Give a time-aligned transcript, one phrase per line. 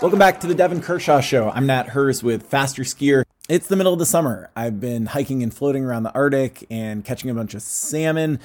[0.00, 1.50] Welcome back to the Devon Kershaw Show.
[1.50, 3.24] I'm Nat Herz with Faster Skier.
[3.50, 4.48] It's the middle of the summer.
[4.56, 8.40] I've been hiking and floating around the Arctic and catching a bunch of salmon.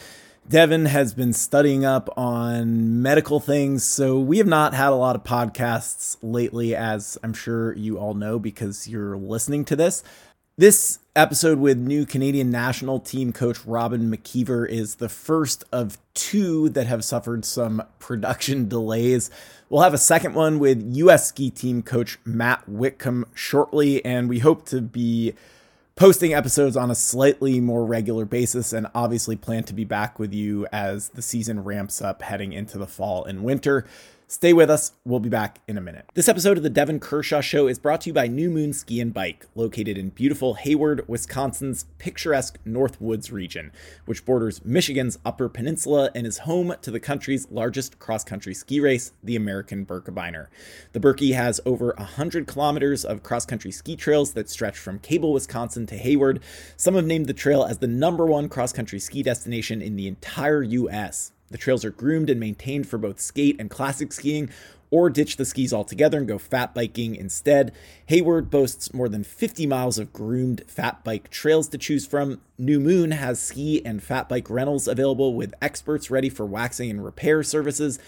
[0.49, 5.15] Devon has been studying up on medical things, so we have not had a lot
[5.15, 10.03] of podcasts lately, as I'm sure you all know because you're listening to this.
[10.57, 16.67] This episode with new Canadian national team coach Robin McKeever is the first of two
[16.69, 19.29] that have suffered some production delays.
[19.69, 21.29] We'll have a second one with U.S.
[21.29, 25.33] ski team coach Matt Whitcomb shortly, and we hope to be
[25.95, 30.33] posting episodes on a slightly more regular basis and obviously plan to be back with
[30.33, 33.85] you as the season ramps up heading into the fall and winter.
[34.27, 34.93] Stay with us.
[35.05, 36.09] We'll be back in a minute.
[36.15, 38.99] This episode of the Devon Kershaw Show is brought to you by New Moon Ski
[38.99, 43.71] and Bike, located in beautiful Hayward, Wisconsin's picturesque North Woods region,
[44.05, 48.79] which borders Michigan's Upper Peninsula and is home to the country's largest cross country ski
[48.79, 50.47] race, the American Birkebeiner.
[50.93, 55.33] The Birkie has over 100 kilometers of cross country ski trails that stretch from Cable,
[55.33, 56.41] Wisconsin to Hayward.
[56.77, 60.07] Some have named the trail as the number one cross country ski destination in the
[60.07, 61.31] entire U.S.
[61.51, 64.49] The trails are groomed and maintained for both skate and classic skiing,
[64.91, 67.71] or ditch the skis altogether and go fat biking instead.
[68.07, 72.39] Hayward boasts more than 50 miles of groomed fat bike trails to choose from.
[72.57, 77.03] New Moon has ski and fat bike rentals available with experts ready for waxing and
[77.03, 77.99] repair services.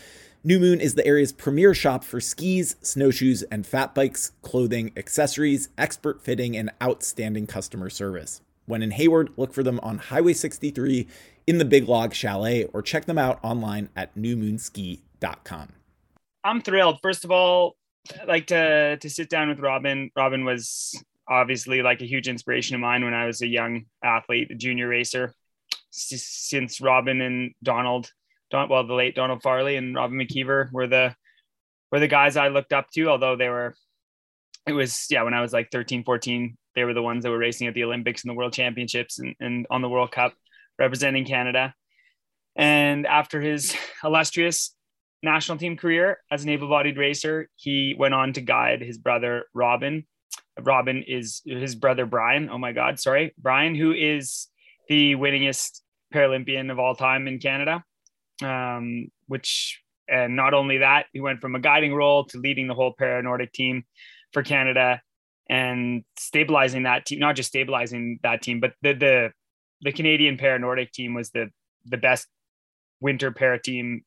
[0.44, 5.70] New Moon is the area's premier shop for skis, snowshoes, and fat bikes, clothing, accessories,
[5.78, 8.42] expert fitting, and outstanding customer service.
[8.66, 11.08] When in Hayward, look for them on Highway 63
[11.48, 15.70] in the Big Log Chalet or check them out online at newmoonski.com.
[16.44, 17.00] I'm thrilled.
[17.02, 17.76] First of all,
[18.22, 20.12] I'd like to to sit down with Robin.
[20.16, 24.52] Robin was obviously like a huge inspiration of mine when I was a young athlete,
[24.52, 25.34] a junior racer.
[25.94, 28.12] S- since Robin and Donald,
[28.52, 31.16] Don, well, the late Donald Farley and Robin McKeever were the
[31.92, 33.76] were the guys I looked up to, although they were
[34.68, 37.38] it was yeah, when I was like 13, 14, they were the ones that were
[37.38, 40.34] racing at the Olympics and the World Championships and, and on the World Cup
[40.80, 41.74] representing Canada.
[42.56, 44.76] And after his illustrious
[45.24, 49.46] national team career as an able bodied racer, he went on to guide his brother,
[49.54, 50.06] Robin.
[50.60, 52.50] Robin is his brother, Brian.
[52.50, 53.34] Oh my God, sorry.
[53.38, 54.48] Brian, who is
[54.88, 55.82] the winningest
[56.14, 57.84] Paralympian of all time in Canada.
[58.42, 62.74] Um, which, and not only that, he went from a guiding role to leading the
[62.74, 63.84] whole para Nordic team
[64.32, 65.02] for Canada
[65.50, 69.32] and stabilizing that team, not just stabilizing that team, but the, the
[69.82, 71.50] the Canadian para Nordic team was the
[71.86, 72.28] the best
[73.00, 74.04] winter para team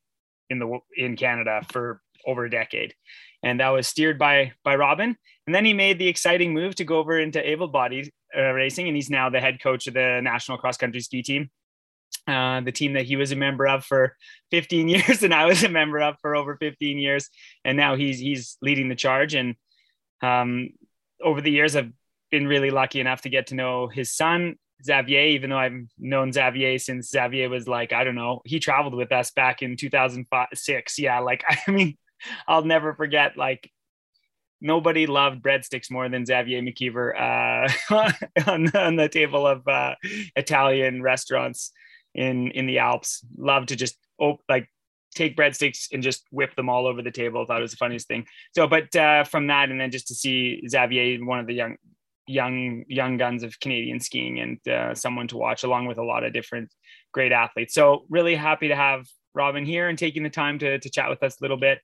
[0.48, 2.94] in the in Canada for over a decade,
[3.42, 5.16] and that was steered by by Robin.
[5.46, 8.86] And then he made the exciting move to go over into able bodied uh, racing,
[8.88, 11.50] and he's now the head coach of the national cross country ski team.
[12.26, 14.16] Uh, the team that he was a member of for
[14.50, 17.28] 15 years, and I was a member of for over 15 years,
[17.64, 19.34] and now he's he's leading the charge.
[19.34, 19.54] And
[20.22, 20.70] um,
[21.22, 21.92] over the years, I've
[22.30, 26.32] been really lucky enough to get to know his son Xavier, even though I've known
[26.32, 30.98] Xavier since Xavier was like, I don't know, he traveled with us back in 2006.
[30.98, 31.18] Yeah.
[31.20, 31.96] Like, I mean,
[32.46, 33.70] I'll never forget, like,
[34.60, 38.10] nobody loved breadsticks more than Xavier McKeever uh,
[38.50, 39.94] on, on, the table of uh,
[40.36, 41.72] Italian restaurants
[42.14, 43.24] in, in the Alps.
[43.36, 44.68] Loved to just, oh, like,
[45.14, 47.44] take breadsticks and just whip them all over the table.
[47.44, 48.26] Thought it was the funniest thing.
[48.54, 51.76] So, but uh, from that, and then just to see Xavier, one of the young,
[52.30, 56.24] young young guns of Canadian skiing and uh, someone to watch along with a lot
[56.24, 56.72] of different
[57.12, 57.74] great athletes.
[57.74, 61.22] So really happy to have Robin here and taking the time to, to chat with
[61.22, 61.78] us a little bit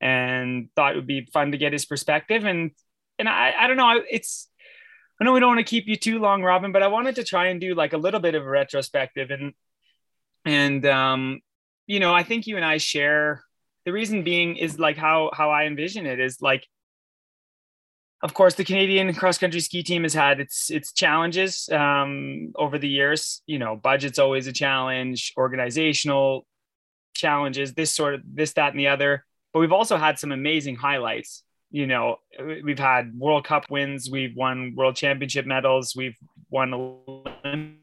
[0.00, 2.44] and thought it would be fun to get his perspective.
[2.44, 2.72] And,
[3.18, 4.48] and I, I don't know, it's,
[5.20, 7.24] I know we don't want to keep you too long, Robin, but I wanted to
[7.24, 9.52] try and do like a little bit of a retrospective and,
[10.44, 11.40] and, um,
[11.86, 13.44] you know, I think you and I share
[13.84, 16.66] the reason being is like how, how I envision it is like,
[18.22, 22.78] of course, the Canadian cross country ski team has had its its challenges um, over
[22.78, 23.42] the years.
[23.46, 26.46] You know, budget's always a challenge, organizational
[27.14, 29.24] challenges, this sort of this, that, and the other.
[29.52, 31.42] But we've also had some amazing highlights.
[31.70, 32.16] You know,
[32.62, 36.16] we've had World Cup wins, we've won World Championship medals, we've
[36.50, 37.78] won Olympic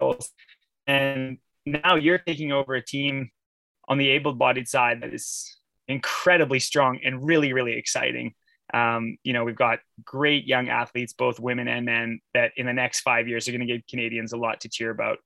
[0.00, 0.30] medals,
[0.86, 3.30] and now you're taking over a team
[3.88, 5.58] on the able-bodied side that is
[5.88, 8.34] incredibly strong and really, really exciting.
[8.72, 12.72] Um, you know, we've got great young athletes, both women and men, that in the
[12.72, 15.18] next five years are going to give Canadians a lot to cheer about.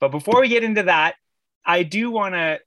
[0.00, 1.16] But before we get into that,
[1.64, 2.60] I do want to,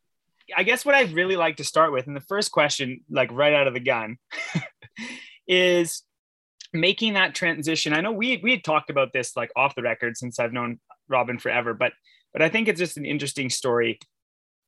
[0.55, 3.53] I guess what I'd really like to start with, and the first question, like right
[3.53, 4.17] out of the gun,
[5.47, 6.03] is
[6.73, 7.93] making that transition.
[7.93, 10.79] I know we we had talked about this like off the record since I've known
[11.07, 11.93] Robin forever, but
[12.33, 13.99] but I think it's just an interesting story.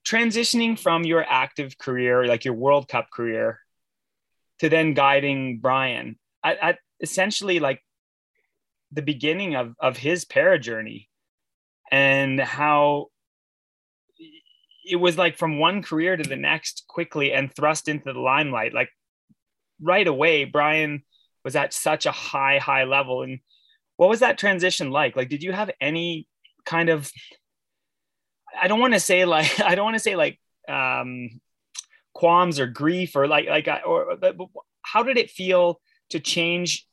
[0.05, 3.59] Transitioning from your active career, like your World Cup career,
[4.61, 6.17] to then guiding Brian.
[6.43, 7.81] At, essentially like
[8.91, 11.09] the beginning of of his para journey
[11.91, 13.07] and how
[14.87, 18.71] it was like from one career to the next quickly and thrust into the limelight.
[18.71, 18.89] Like
[19.81, 21.01] right away brian
[21.43, 23.23] was at such a high high level.
[23.23, 23.39] And
[23.97, 25.15] what was that transition like?
[25.15, 26.27] Like did you have any
[26.65, 27.11] kind of
[28.61, 31.41] i don't want to say like i don't want to say like um
[32.21, 34.15] qualms or grief or like like or
[34.83, 35.81] how did it feel
[36.11, 36.85] to change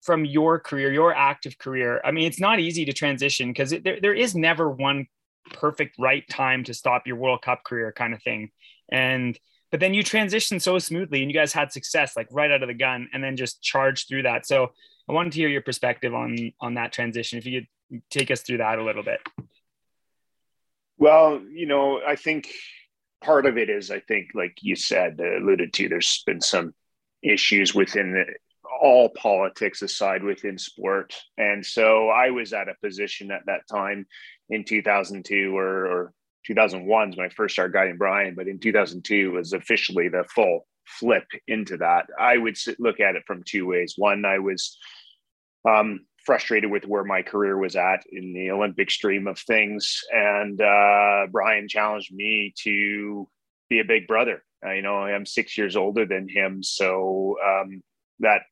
[0.00, 2.00] from your career your active career?
[2.04, 5.08] I mean it's not easy to transition because there, there is never one
[5.54, 8.52] perfect right time to stop your world cup career kind of thing.
[8.92, 9.36] And
[9.72, 12.68] but then you transitioned so smoothly and you guys had success like right out of
[12.68, 14.46] the gun and then just charged through that.
[14.46, 14.70] So
[15.08, 18.42] i wanted to hear your perspective on on that transition if you could take us
[18.42, 19.18] through that a little bit.
[20.96, 22.52] Well you know i think
[23.22, 26.74] part of it is i think like you said uh, alluded to there's been some
[27.22, 28.24] issues within the,
[28.80, 34.06] all politics aside within sport and so i was at a position at that time
[34.48, 36.14] in 2002 or, or
[36.46, 40.66] 2001 is when I first started guiding Brian, but in 2002 was officially the full
[40.84, 42.06] flip into that.
[42.18, 43.94] I would look at it from two ways.
[43.96, 44.76] One, I was
[45.68, 50.60] um, frustrated with where my career was at in the Olympic stream of things, and
[50.60, 53.28] uh, Brian challenged me to
[53.68, 54.42] be a big brother.
[54.64, 57.82] Uh, you know, I'm six years older than him, so um,
[58.18, 58.42] that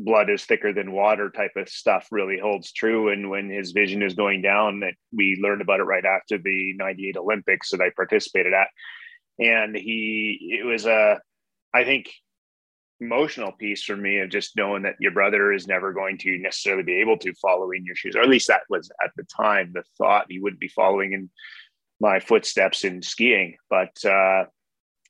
[0.00, 3.10] blood is thicker than water type of stuff really holds true.
[3.10, 6.74] And when his vision is going down, that we learned about it right after the
[6.76, 8.68] 98 Olympics that I participated at.
[9.40, 11.20] And he, it was a,
[11.74, 12.10] I think,
[13.00, 16.82] emotional piece for me of just knowing that your brother is never going to necessarily
[16.82, 19.72] be able to follow in your shoes, or at least that was at the time
[19.72, 21.30] the thought he wouldn't be following in
[22.00, 23.56] my footsteps in skiing.
[23.70, 24.44] But uh,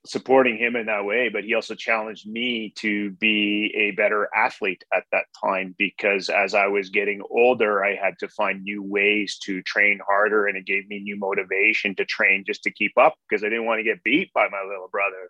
[0.08, 4.82] supporting him in that way, but he also challenged me to be a better athlete
[4.92, 9.38] at that time because as I was getting older, I had to find new ways
[9.44, 13.16] to train harder and it gave me new motivation to train just to keep up
[13.28, 15.28] because I didn't want to get beat by my little brother,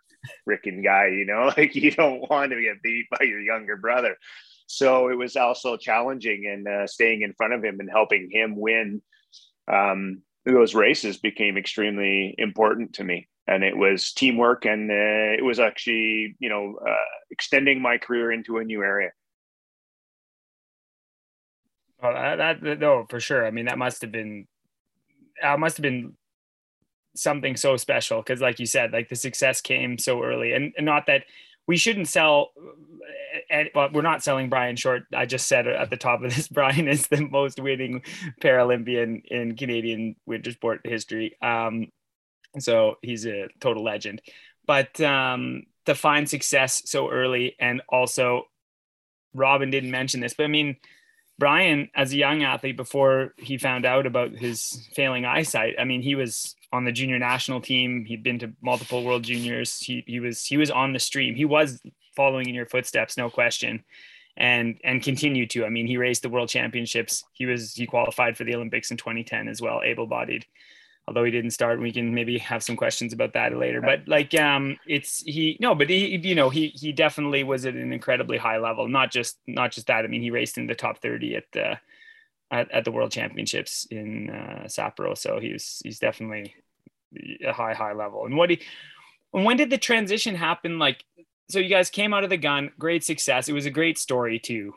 [0.48, 4.16] Rickin guy, you know, like you don't want to get beat by your younger brother.
[4.66, 8.54] So it was also challenging and uh, staying in front of him and helping him
[8.54, 9.02] win
[9.66, 15.44] um, those races became extremely important to me and it was teamwork and uh, it
[15.44, 16.94] was actually you know uh,
[17.30, 19.10] extending my career into a new area
[22.02, 24.46] well that, that no for sure i mean that must have been
[25.42, 26.12] that must have been
[27.16, 30.86] something so special because like you said like the success came so early and, and
[30.86, 31.24] not that
[31.66, 32.52] we shouldn't sell
[33.50, 35.04] and well, we're not selling Brian short.
[35.14, 38.02] I just said at the top of this, Brian is the most winning
[38.40, 41.36] Paralympian in Canadian winter sport history.
[41.42, 41.88] Um,
[42.58, 44.22] so he's a total legend.
[44.66, 48.44] But um, to find success so early, and also
[49.34, 50.76] Robin didn't mention this, but I mean,
[51.38, 56.02] Brian, as a young athlete, before he found out about his failing eyesight, I mean,
[56.02, 58.04] he was on the junior national team.
[58.04, 59.78] He'd been to multiple World Juniors.
[59.78, 61.36] He he was he was on the stream.
[61.36, 61.80] He was
[62.16, 63.84] following in your footsteps, no question,
[64.36, 65.64] and and continue to.
[65.64, 67.22] I mean, he raced the World Championships.
[67.32, 70.44] He was he qualified for the Olympics in 2010 as well, able-bodied.
[71.08, 73.80] Although he didn't start, we can maybe have some questions about that later.
[73.80, 77.72] But like, um, it's he no, but he you know he he definitely was at
[77.72, 78.88] an incredibly high level.
[78.88, 80.04] Not just not just that.
[80.04, 81.78] I mean, he raced in the top 30 at the
[82.50, 85.16] at, at the World Championships in uh, Sapporo.
[85.16, 86.54] So he's he's definitely
[87.42, 88.26] a high high level.
[88.26, 88.60] And what he
[89.30, 90.78] when did the transition happen?
[90.78, 91.04] Like,
[91.48, 93.48] so you guys came out of the gun, great success.
[93.48, 94.74] It was a great story too.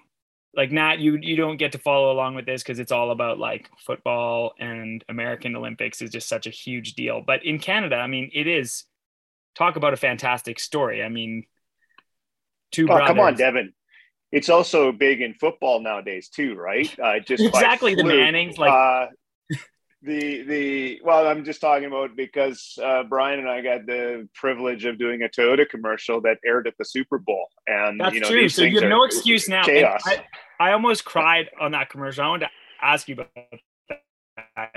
[0.54, 3.40] Like Nat, you you don't get to follow along with this because it's all about
[3.40, 7.24] like football and American Olympics is just such a huge deal.
[7.26, 8.84] But in Canada, I mean, it is
[9.56, 11.04] talk about a fantastic story.
[11.04, 11.46] I mean,
[12.72, 12.88] two.
[12.90, 13.74] Oh, come on, Devon
[14.32, 16.90] it's also big in football nowadays too, right?
[17.00, 19.08] Uh, just exactly the Mannings, like uh,
[20.04, 24.86] the the well, I'm just talking about because uh, Brian and I got the privilege
[24.86, 28.30] of doing a Toyota commercial that aired at the Super Bowl, and that's you know,
[28.30, 28.50] true.
[28.50, 29.64] So you have no excuse now.
[29.64, 30.02] Chaos.
[30.06, 30.26] I,
[30.60, 32.24] I, almost cried on that commercial.
[32.24, 33.30] I wanted to ask you about
[34.56, 34.76] that.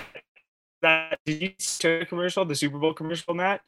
[0.82, 3.62] That did you see the commercial, the Super Bowl commercial, Matt?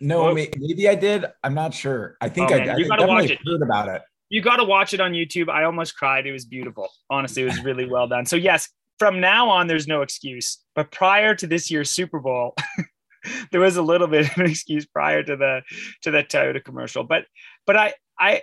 [0.00, 1.24] No, well, maybe I did.
[1.42, 2.16] I'm not sure.
[2.20, 3.38] I think oh, I, I you gotta watch it.
[3.44, 4.02] heard about it.
[4.28, 5.48] You got to watch it on YouTube.
[5.48, 6.24] I almost cried.
[6.24, 6.88] It was beautiful.
[7.10, 8.26] Honestly, it was really well done.
[8.26, 8.68] So yes,
[9.00, 10.58] from now on, there's no excuse.
[10.76, 12.54] But prior to this year's Super Bowl,
[13.50, 15.62] there was a little bit of an excuse prior to the
[16.02, 17.02] to the Toyota commercial.
[17.02, 17.24] But
[17.66, 18.42] but I I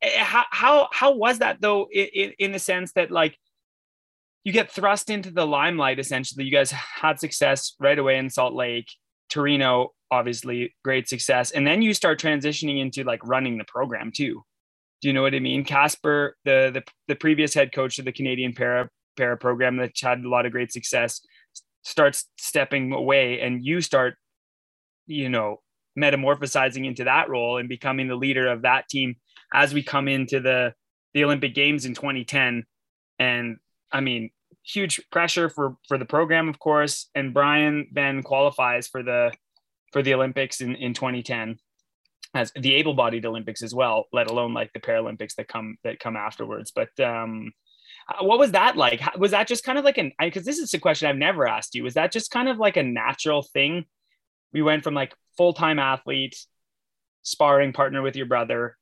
[0.00, 1.88] eh, how how how was that though?
[1.92, 3.36] In, in the sense that like
[4.44, 6.44] you get thrust into the limelight essentially.
[6.44, 8.90] You guys had success right away in Salt Lake,
[9.28, 11.50] Torino obviously great success.
[11.50, 14.44] And then you start transitioning into like running the program too.
[15.02, 15.64] Do you know what I mean?
[15.64, 20.20] Casper, the the, the previous head coach of the Canadian para para program that had
[20.20, 21.20] a lot of great success,
[21.82, 24.14] starts stepping away, and you start,
[25.06, 25.60] you know,
[25.98, 29.16] metamorphosizing into that role and becoming the leader of that team
[29.52, 30.72] as we come into the
[31.12, 32.64] the Olympic Games in 2010.
[33.18, 33.56] And
[33.92, 34.30] I mean,
[34.64, 37.08] huge pressure for for the program, of course.
[37.14, 39.32] And Brian then qualifies for the
[39.92, 41.58] for the Olympics in in 2010
[42.32, 46.16] as the able-bodied Olympics as well, let alone like the Paralympics that come that come
[46.16, 46.70] afterwards.
[46.70, 47.52] But um,
[48.20, 49.00] what was that like?
[49.16, 51.74] Was that just kind of like an because this is a question I've never asked
[51.74, 51.84] you.
[51.84, 53.84] Was that just kind of like a natural thing?
[54.52, 56.36] We went from like full-time athlete,
[57.22, 58.76] sparring partner with your brother,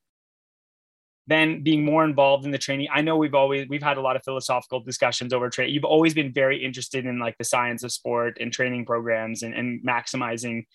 [1.26, 2.88] then being more involved in the training.
[2.92, 5.75] I know we've always we've had a lot of philosophical discussions over training.
[5.75, 9.54] You've always been very interested in like the science of sport and training programs and,
[9.54, 10.66] and maximizing,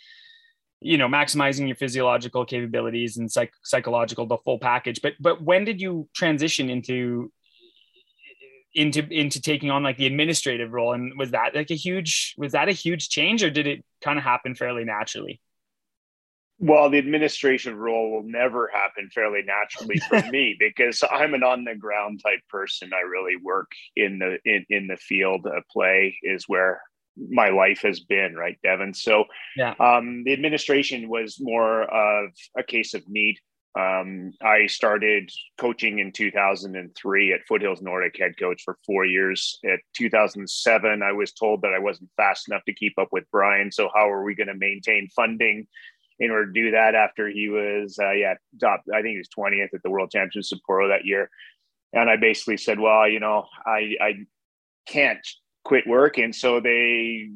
[0.80, 5.02] you know, maximizing your physiological capabilities and psych- psychological, the full package.
[5.02, 7.32] But but when did you transition into
[8.74, 10.94] into into taking on like the administrative role?
[10.94, 14.18] And was that like a huge was that a huge change or did it kind
[14.18, 15.40] of happen fairly naturally?
[16.64, 21.64] well the administration role will never happen fairly naturally for me because i'm an on
[21.64, 26.18] the ground type person i really work in the in, in the field of play
[26.24, 26.82] is where
[27.30, 29.26] my life has been right devon so
[29.56, 33.38] yeah um, the administration was more of a case of need
[33.76, 39.60] um, i started coaching in 2003 at foothills nordic head coach for four years.
[39.66, 43.72] At 2007 i was told that i wasn't fast enough to keep up with brian.
[43.72, 45.68] So how are we going to maintain funding
[46.20, 49.30] in order to do that after he was uh, yeah top I think he was
[49.38, 51.30] 20th at the World Championships in Sapporo that year,
[51.92, 54.14] and I basically said, well, you know, I I
[54.86, 55.26] can't
[55.64, 57.30] quit work, and so they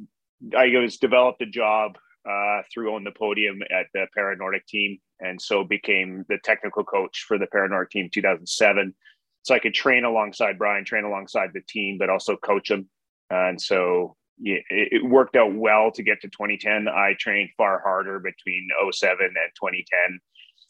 [0.56, 1.98] I was developed a job
[2.30, 6.84] uh, through Own the Podium at the Para Nordic team, and so became the technical
[6.84, 8.94] coach for the Para Nordic team 2007.
[9.44, 12.90] So I could train alongside Brian, train alongside the team, but also coach them.
[13.30, 16.88] And so yeah, it, worked out well to get to 2010.
[16.88, 20.20] I trained far harder between 07 and 2010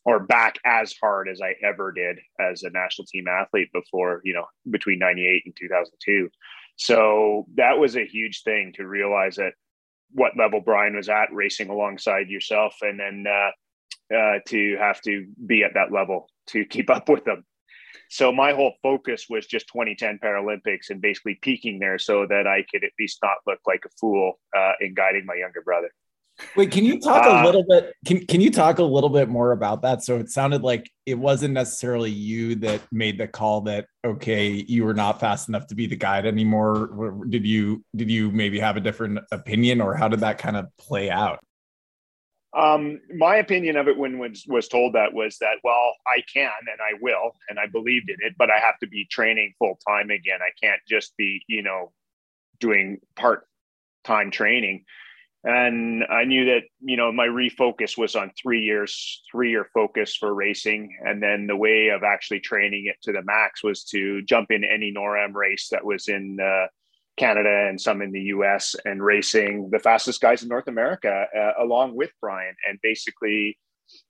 [0.05, 4.33] or back as hard as I ever did as a national team athlete before, you
[4.33, 6.29] know, between 98 and 2002.
[6.77, 9.53] So that was a huge thing to realize at
[10.11, 15.27] what level Brian was at racing alongside yourself and then uh, uh, to have to
[15.45, 17.43] be at that level to keep up with them.
[18.09, 22.65] So my whole focus was just 2010 Paralympics and basically peaking there so that I
[22.71, 25.91] could at least not look like a fool uh, in guiding my younger brother.
[26.55, 27.93] Wait, can you talk uh, a little bit?
[28.05, 30.03] Can Can you talk a little bit more about that?
[30.03, 34.85] So it sounded like it wasn't necessarily you that made the call that okay, you
[34.85, 37.23] were not fast enough to be the guide anymore.
[37.27, 40.65] Did you Did you maybe have a different opinion, or how did that kind of
[40.77, 41.39] play out?
[42.53, 46.51] Um, my opinion of it when was was told that was that well, I can
[46.71, 49.79] and I will, and I believed in it, but I have to be training full
[49.87, 50.39] time again.
[50.41, 51.91] I can't just be you know
[52.59, 53.47] doing part
[54.03, 54.85] time training.
[55.43, 60.15] And I knew that you know my refocus was on three years, three year focus
[60.15, 64.21] for racing, and then the way of actually training it to the max was to
[64.23, 66.39] jump in any NORAM race that was in.
[66.39, 66.67] Uh,
[67.17, 71.63] Canada and some in the US and racing the fastest guys in North America uh,
[71.63, 73.57] along with Brian and basically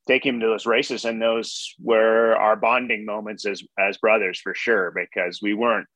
[0.08, 4.54] take him to those races and those were our bonding moments as as brothers for
[4.54, 5.88] sure because we weren't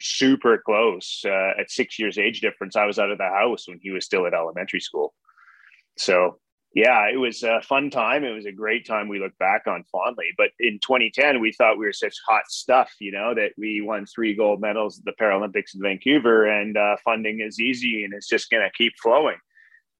[0.00, 3.78] super close uh, at 6 years age difference I was out of the house when
[3.82, 5.14] he was still at elementary school
[5.96, 6.38] so
[6.74, 8.22] yeah, it was a fun time.
[8.22, 10.26] It was a great time we look back on fondly.
[10.36, 14.06] But in 2010, we thought we were such hot stuff, you know, that we won
[14.06, 18.28] three gold medals at the Paralympics in Vancouver and uh, funding is easy and it's
[18.28, 19.36] just going to keep flowing.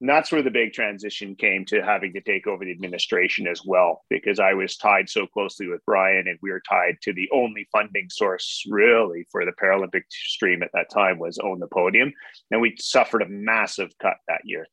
[0.00, 3.62] And that's where the big transition came to having to take over the administration as
[3.64, 7.28] well, because I was tied so closely with Brian and we were tied to the
[7.32, 12.14] only funding source really for the Paralympic stream at that time was Own the Podium.
[12.50, 14.66] And we suffered a massive cut that year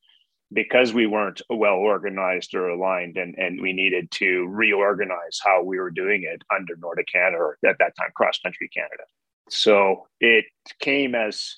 [0.53, 5.77] because we weren't well organized or aligned and, and we needed to reorganize how we
[5.77, 9.03] were doing it under Nordic Canada or at that time cross country Canada.
[9.50, 10.46] So it
[10.79, 11.57] came as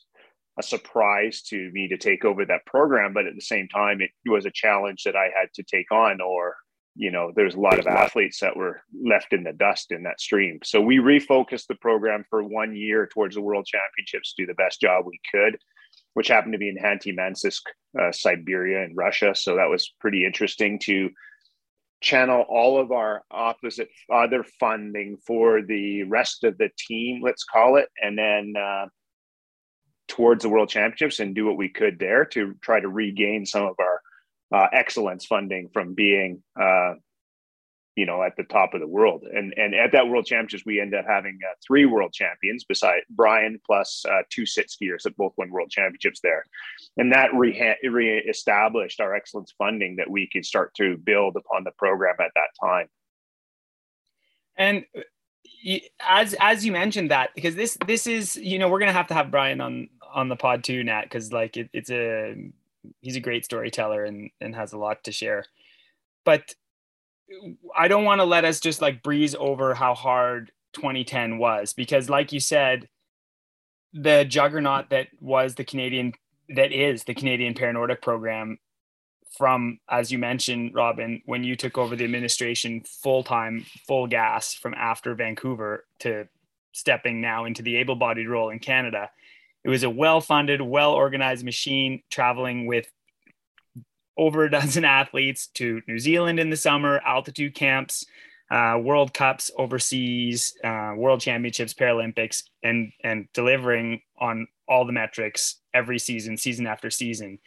[0.60, 4.12] a surprise to me to take over that program, but at the same time, it
[4.28, 6.22] was a challenge that I had to take on.
[6.22, 6.56] Or,
[6.96, 10.22] you know, there's a lot of athletes that were left in the dust in that
[10.22, 10.60] stream.
[10.64, 14.54] So we refocused the program for one year towards the World Championships to do the
[14.54, 15.58] best job we could
[16.14, 17.62] which happened to be in Khanty-Mansiysk,
[18.00, 19.34] uh, Siberia, in Russia.
[19.36, 21.10] So that was pretty interesting to
[22.02, 27.76] channel all of our opposite other funding for the rest of the team, let's call
[27.76, 28.86] it, and then uh,
[30.10, 33.64] towards the World Championships and do what we could there to try to regain some
[33.64, 34.02] of our
[34.52, 36.96] uh, excellence funding from being uh,
[37.96, 39.24] you know at the top of the world.
[39.24, 43.02] And and at that world championships we end up having uh, three world champions beside
[43.10, 46.44] brian plus uh, two sit skiers that both won world championships there.
[46.98, 51.72] And that re- re-established our excellence funding that we could start to build upon the
[51.78, 52.88] program at that time.
[54.58, 55.02] And uh,
[56.08, 59.14] as as you mentioned that because this this is you know we're gonna have to
[59.14, 62.36] have brian on on the pod too nat because like it, it's a
[63.02, 65.46] he's a great storyteller and and has a lot to share
[66.26, 66.54] but
[67.76, 72.10] I don't want to let us just like breeze over how hard 2010 was because,
[72.10, 72.88] like you said,
[73.94, 76.14] the juggernaut that was the Canadian,
[76.56, 78.60] that is the Canadian Paranordic program
[79.38, 84.54] from, as you mentioned, Robin, when you took over the administration full time, full gas
[84.54, 86.28] from after Vancouver to
[86.72, 89.10] stepping now into the able bodied role in Canada.
[89.64, 92.88] It was a well funded, well organized machine traveling with
[94.18, 98.06] over a dozen athletes to New Zealand in the summer, altitude camps,
[98.52, 105.58] uh, World Cups overseas, uh, World Championships, Paralympics, and and delivering on all the metrics
[105.74, 107.40] every season, season after season.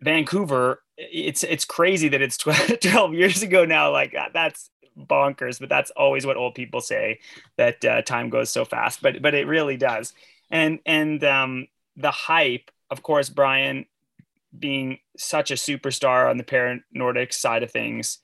[0.00, 3.90] Vancouver, it's it's crazy that it's 12, 12 years ago now.
[3.90, 7.18] Like uh, that's bonkers, but that's always what old people say
[7.56, 9.02] that uh, time goes so fast.
[9.02, 10.12] But but it really does.
[10.52, 11.66] And and um,
[11.96, 13.86] the hype, of course, Brian
[14.56, 18.18] being such a superstar on the para Nordic side of things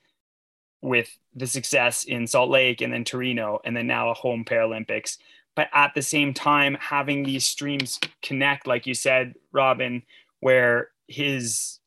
[0.81, 5.17] with the success in Salt Lake and then Torino and then now a home Paralympics.
[5.55, 10.03] But at the same time, having these streams connect, like you said, Robin,
[10.39, 11.79] where his,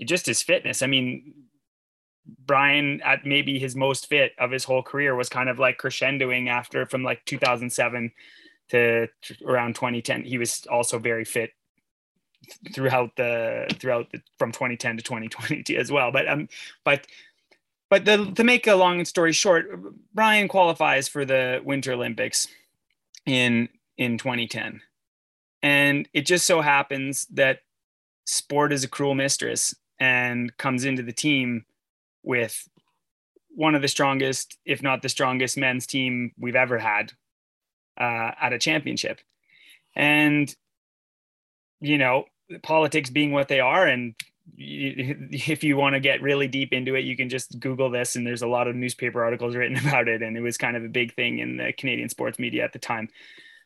[0.00, 0.80] just his fitness.
[0.80, 1.34] I mean,
[2.46, 6.48] Brian at maybe his most fit of his whole career was kind of like crescendoing
[6.48, 8.12] after from like 2007
[8.70, 9.08] to
[9.44, 10.24] around 2010.
[10.24, 11.52] He was also very fit
[12.72, 16.10] throughout the throughout the, from 2010 to 2020 as well.
[16.10, 16.48] But um,
[16.84, 17.06] but
[17.90, 19.66] but the, to make a long story short,
[20.14, 22.48] Brian qualifies for the Winter Olympics
[23.26, 24.80] in in 2010,
[25.62, 27.60] and it just so happens that
[28.24, 31.64] sport is a cruel mistress and comes into the team
[32.22, 32.68] with
[33.48, 37.12] one of the strongest, if not the strongest, men's team we've ever had
[37.98, 39.20] uh, at a championship,
[39.94, 40.54] and
[41.80, 42.24] you know,
[42.62, 44.14] politics being what they are, and
[44.56, 48.26] if you want to get really deep into it, you can just Google this, and
[48.26, 50.88] there's a lot of newspaper articles written about it, and it was kind of a
[50.88, 53.08] big thing in the Canadian sports media at the time.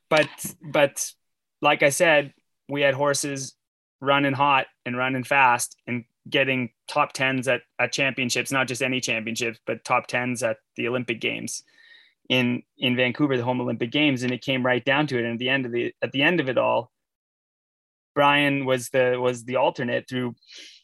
[0.09, 0.29] But
[0.63, 1.13] but
[1.61, 2.35] like I said,
[2.69, 3.55] we had horses
[4.01, 9.01] running hot and running fast and getting top tens at, at championships, not just any
[9.01, 11.63] championships, but top tens at the Olympic Games
[12.33, 15.25] in in Vancouver, the home Olympic Games, and it came right down to it.
[15.25, 16.91] And at the end of the at the end of it all,
[18.15, 20.35] Brian was the was the alternate through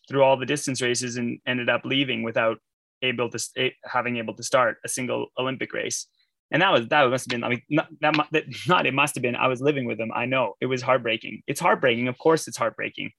[0.06, 2.58] through all the distance races and ended up leaving without
[3.00, 6.06] able to eh, having able to start a single Olympic race.
[6.50, 9.14] And that was that must have been I mean not that, that not it must
[9.14, 10.12] have been I was living with him.
[10.14, 11.42] I know it was heartbreaking.
[11.46, 12.08] It's heartbreaking.
[12.08, 13.10] Of course, it's heartbreaking,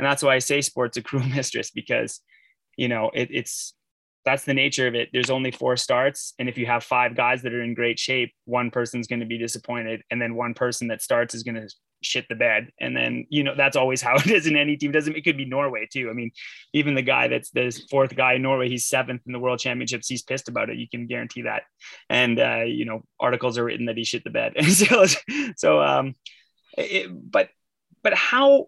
[0.00, 2.20] and that's why I say sports a cruel mistress because
[2.76, 3.74] you know it, it's
[4.28, 5.08] that's the nature of it.
[5.10, 8.34] There's only four starts, and if you have five guys that are in great shape,
[8.44, 11.66] one person's going to be disappointed, and then one person that starts is going to
[12.02, 12.68] shit the bed.
[12.78, 14.92] And then, you know, that's always how it is in any team.
[14.92, 16.10] Doesn't it could be Norway too.
[16.10, 16.30] I mean,
[16.74, 20.08] even the guy that's the fourth guy in Norway, he's seventh in the world championships.
[20.08, 20.76] He's pissed about it.
[20.76, 21.62] You can guarantee that.
[22.10, 24.52] And uh, you know, articles are written that he shit the bed.
[24.56, 25.06] And so
[25.56, 26.16] so um
[26.76, 27.48] it, but
[28.02, 28.66] but how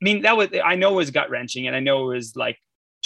[0.00, 2.36] I mean that was I know it was gut wrenching and I know it was
[2.36, 2.58] like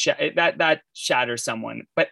[0.06, 1.86] that that shatters someone.
[1.96, 2.08] But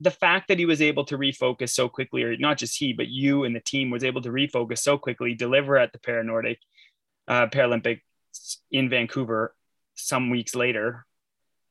[0.00, 3.08] the fact that he was able to refocus so quickly, or not just he, but
[3.08, 6.58] you and the team was able to refocus so quickly, deliver at the Paranordic
[7.28, 8.00] uh, Paralympics
[8.70, 9.54] in Vancouver
[9.94, 11.06] some weeks later,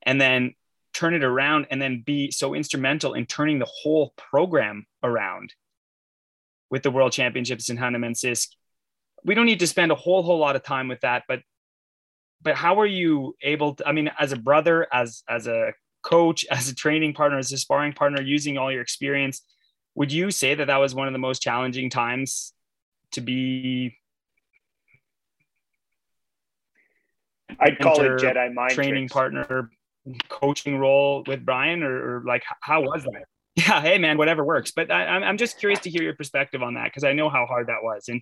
[0.02, 0.54] and then
[0.94, 5.52] turn it around and then be so instrumental in turning the whole program around
[6.70, 8.48] with the World Championships in Khanty-Mansiysk.
[9.24, 11.40] We don't need to spend a whole whole lot of time with that, but
[12.44, 13.88] but how are you able to?
[13.88, 17.58] I mean, as a brother, as as a coach, as a training partner, as a
[17.58, 19.42] sparring partner, using all your experience,
[19.94, 22.52] would you say that that was one of the most challenging times
[23.12, 23.96] to be?
[27.58, 29.12] I'd call it Jedi mind training tricks.
[29.12, 29.70] partner,
[30.28, 33.24] coaching role with Brian, or, or, like how was that?
[33.56, 34.72] Yeah, hey man, whatever works.
[34.72, 37.46] But I, I'm just curious to hear your perspective on that because I know how
[37.46, 38.20] hard that was, and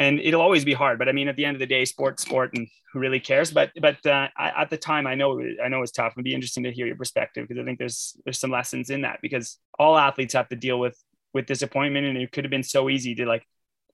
[0.00, 0.98] and it'll always be hard.
[0.98, 3.52] But I mean, at the end of the day, sport, sport, and who really cares?
[3.52, 6.14] But but uh, I, at the time, I know I know it's tough.
[6.14, 9.02] It'd be interesting to hear your perspective because I think there's there's some lessons in
[9.02, 10.96] that because all athletes have to deal with
[11.34, 13.46] with disappointment, and it could have been so easy to like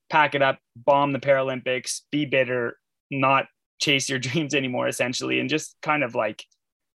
[0.09, 2.77] pack it up, bomb the Paralympics, be bitter,
[3.11, 6.45] not chase your dreams anymore, essentially, and just kind of like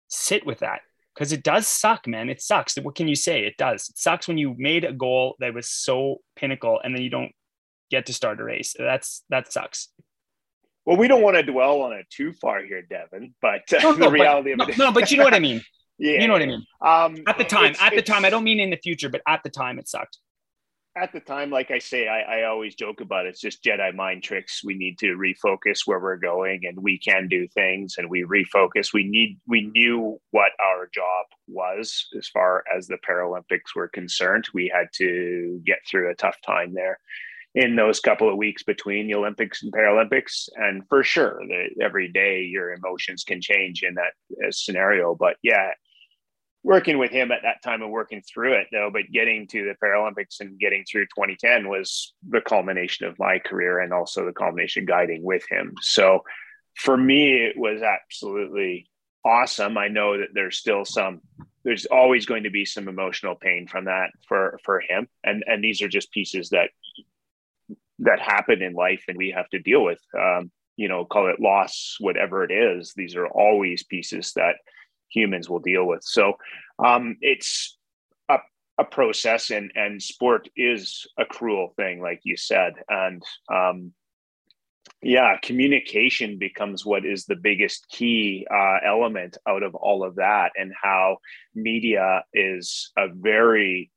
[0.09, 0.81] sit with that
[1.15, 2.29] because it does suck, man.
[2.29, 2.75] It sucks.
[2.75, 3.45] What can you say?
[3.45, 3.87] It does.
[3.87, 7.31] It sucks when you made a goal that was so pinnacle and then you don't
[7.89, 8.75] get to start a race.
[8.77, 9.89] That's that sucks.
[10.85, 13.35] Well, we don't want to dwell on it too far here, Devon.
[13.41, 15.33] But uh, no, no, the reality but, of it, no, no, but you know what
[15.33, 15.61] I mean.
[15.97, 16.65] yeah, you know what I mean.
[16.81, 19.43] Um, at the time, at the time, I don't mean in the future, but at
[19.43, 20.17] the time, it sucked
[20.97, 23.29] at the time, like I say, I, I, always joke about it.
[23.29, 24.63] It's just Jedi mind tricks.
[24.63, 28.93] We need to refocus where we're going, and we can do things, and we refocus.
[28.93, 29.39] We need.
[29.47, 34.45] We knew what our job was as far as the Paralympics were concerned.
[34.53, 36.99] We had to get through a tough time there
[37.57, 42.07] in those couple of weeks between the Olympics and Paralympics, and for sure, the, every
[42.07, 44.13] day your emotions can change in that
[44.45, 45.15] uh, scenario.
[45.15, 45.71] But yeah,
[46.61, 49.75] working with him at that time and working through it though but getting to the
[49.81, 54.83] paralympics and getting through 2010 was the culmination of my career and also the culmination
[54.83, 55.75] guiding with him.
[55.81, 56.23] So
[56.75, 58.89] for me it was absolutely
[59.23, 59.77] awesome.
[59.77, 61.21] I know that there's still some
[61.63, 65.07] there's always going to be some emotional pain from that for for him.
[65.23, 66.71] And and these are just pieces that
[67.99, 71.39] that happen in life and we have to deal with um, you know call it
[71.39, 74.55] loss whatever it is these are always pieces that
[75.09, 76.03] humans will deal with.
[76.03, 76.33] So
[76.83, 77.77] um, it's
[78.29, 78.37] a,
[78.77, 83.93] a process, and and sport is a cruel thing, like you said, and um,
[85.01, 90.51] yeah, communication becomes what is the biggest key uh, element out of all of that,
[90.55, 91.17] and how
[91.55, 93.91] media is a very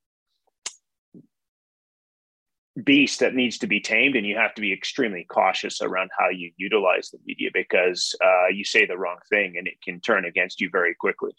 [2.84, 6.28] beast that needs to be tamed and you have to be extremely cautious around how
[6.28, 10.24] you utilize the media because uh, you say the wrong thing and it can turn
[10.24, 11.32] against you very quickly.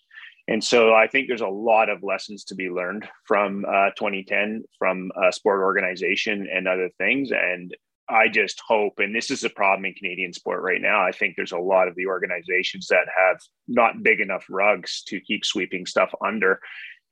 [0.47, 4.63] And so i think there's a lot of lessons to be learned from uh, 2010
[4.77, 7.32] from uh, sport organization and other things.
[7.32, 7.75] And
[8.10, 11.36] i just hope and this is a problem in canadian sport right now i think
[11.36, 15.86] there's a lot of the organizations that have not big enough rugs to keep sweeping
[15.86, 16.60] stuff under.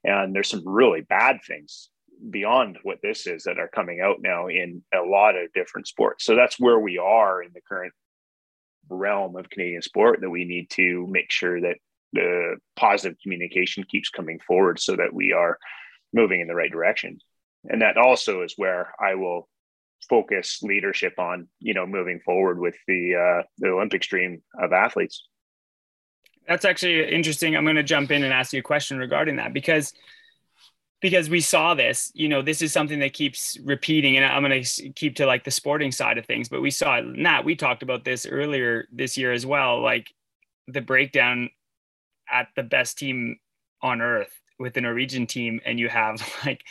[0.03, 1.89] And there's some really bad things
[2.29, 6.25] beyond what this is that are coming out now in a lot of different sports.
[6.25, 7.93] So that's where we are in the current
[8.89, 11.77] realm of Canadian sport that we need to make sure that
[12.13, 15.58] the positive communication keeps coming forward so that we are
[16.12, 17.19] moving in the right direction.
[17.65, 19.47] And that also is where I will
[20.10, 25.27] focus leadership on, you know, moving forward with the uh, the Olympic stream of athletes.
[26.47, 27.55] That's actually interesting.
[27.55, 29.93] I'm going to jump in and ask you a question regarding that because
[31.01, 34.63] because we saw this you know this is something that keeps repeating and i'm going
[34.63, 37.55] to keep to like the sporting side of things but we saw it Nat we
[37.55, 40.13] talked about this earlier this year as well like
[40.67, 41.49] the breakdown
[42.29, 43.38] at the best team
[43.81, 46.63] on earth with the norwegian team and you have like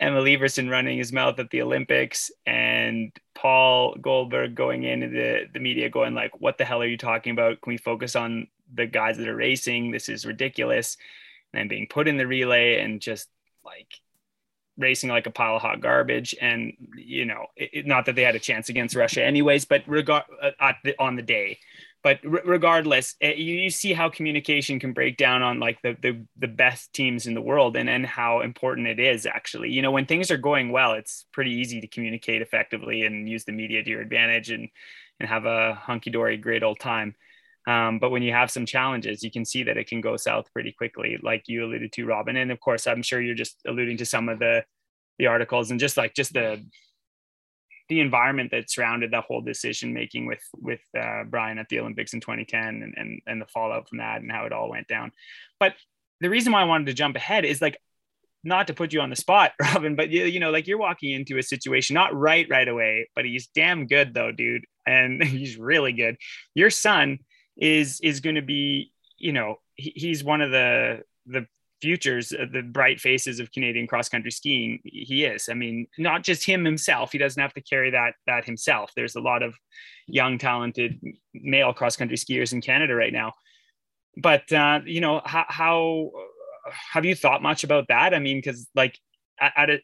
[0.00, 5.60] Emil Iversen running his mouth at the Olympics and Pål Golberg going into the, the
[5.60, 7.60] media going like, what the hell are you talking about?
[7.60, 9.92] Can we focus on the guys that are racing?
[9.92, 10.96] This is ridiculous.
[11.52, 13.28] And then being put in the relay and just
[13.64, 13.88] like
[14.78, 16.34] racing like a pile of hot garbage.
[16.40, 20.24] And you know it, not that they had a chance against russia anyways but regard
[20.40, 21.58] uh, on the day
[22.02, 26.24] but regardless it, you, you see how communication can break down on like the, the
[26.36, 29.70] the best teams in the world and and how important it is actually.
[29.70, 33.44] You know when things are going well it's pretty easy to communicate effectively and use
[33.44, 34.68] the media to your advantage and
[35.20, 37.14] and have a hunky-dory great old time
[37.66, 40.52] um, but when you have some challenges, you can see that it can go south
[40.52, 42.36] pretty quickly, like you alluded to, Robin.
[42.36, 44.64] And of course, I'm sure you're just alluding to some of the
[45.18, 46.64] the articles and just like just the
[47.88, 52.14] the environment that surrounded that whole decision making with with uh, Brian at the Olympics
[52.14, 55.12] in 2010 and, and and the fallout from that and how it all went down.
[55.60, 55.74] But
[56.20, 57.76] the reason why I wanted to jump ahead is like
[58.44, 61.12] not to put you on the spot, Robin, but you, you know, like you're walking
[61.12, 64.64] into a situation, not right right away, but he's damn good though, dude.
[64.84, 66.16] And he's really good.
[66.54, 67.20] Your son
[67.56, 71.46] is is going to be you know he, he's one of the the
[71.80, 74.78] futures uh, the bright faces of canadian cross country skiing.
[74.84, 75.48] He is.
[75.48, 77.12] I mean not just him himself.
[77.12, 78.92] He doesn't have to carry that that himself.
[78.94, 79.56] There's a lot of
[80.06, 81.00] young talented
[81.34, 83.32] male cross country skiers in canada right now.
[84.16, 86.10] But uh, you know how, how
[86.92, 88.14] have you thought much about that?
[88.14, 88.98] I mean because like
[89.40, 89.80] at, at a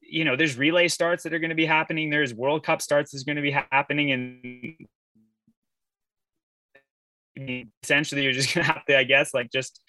[0.00, 2.08] you know there's relay starts that are going to be happening.
[2.08, 4.87] There's world cup starts that's going to be happening and
[7.82, 9.80] essentially you're just gonna have to, I guess, like just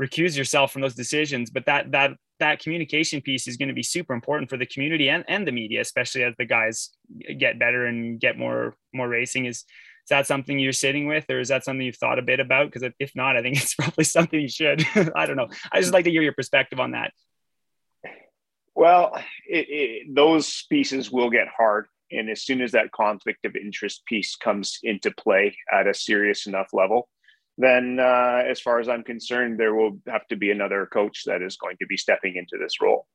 [0.00, 1.50] recuse yourself from those decisions.
[1.50, 5.10] But that that that communication piece is going to be super important for the community
[5.10, 6.90] and, and the media, especially as the guys
[7.38, 9.46] get better and get more more racing.
[9.46, 9.64] Is
[10.04, 12.70] is that something you're sitting with, or is that something you've thought a bit about?
[12.72, 14.84] Because if not, I think it's probably something you should.
[15.14, 15.48] I don't know.
[15.70, 17.12] I just like to hear your perspective on that.
[18.74, 19.14] Well,
[19.46, 24.04] it, it, those pieces will get hard and as soon as that conflict of interest
[24.06, 27.08] piece comes into play at a serious enough level,
[27.58, 31.42] then uh, as far as I'm concerned, there will have to be another coach that
[31.42, 33.06] is going to be stepping into this role.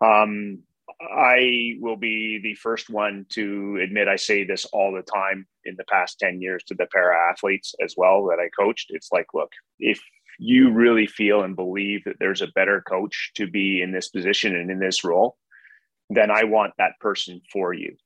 [0.00, 0.60] Um,
[1.00, 5.74] I will be the first one to admit I say this all the time in
[5.76, 8.86] the past 10 years to the para athletes as well that I coached.
[8.90, 10.00] It's like, look, if
[10.38, 14.56] you really feel and believe that there's a better coach to be in this position
[14.56, 15.36] and in this role,
[16.10, 17.96] then I want that person for you.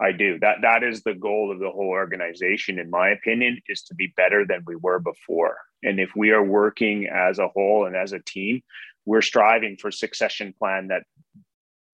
[0.00, 0.38] I do.
[0.40, 4.12] That that is the goal of the whole organization, in my opinion, is to be
[4.16, 5.58] better than we were before.
[5.82, 8.62] And if we are working as a whole and as a team,
[9.04, 11.02] we're striving for succession plan that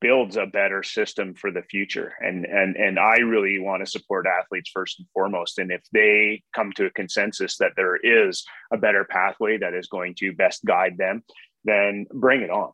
[0.01, 2.13] builds a better system for the future.
[2.21, 5.59] And and and I really want to support athletes first and foremost.
[5.59, 9.89] And if they come to a consensus that there is a better pathway that is
[9.89, 11.25] going to best guide them,
[11.65, 12.71] then bring it on.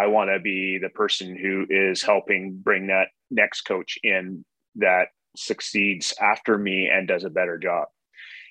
[0.00, 4.44] I want to be the person who is helping bring that next coach in
[4.76, 7.88] that succeeds after me and does a better job.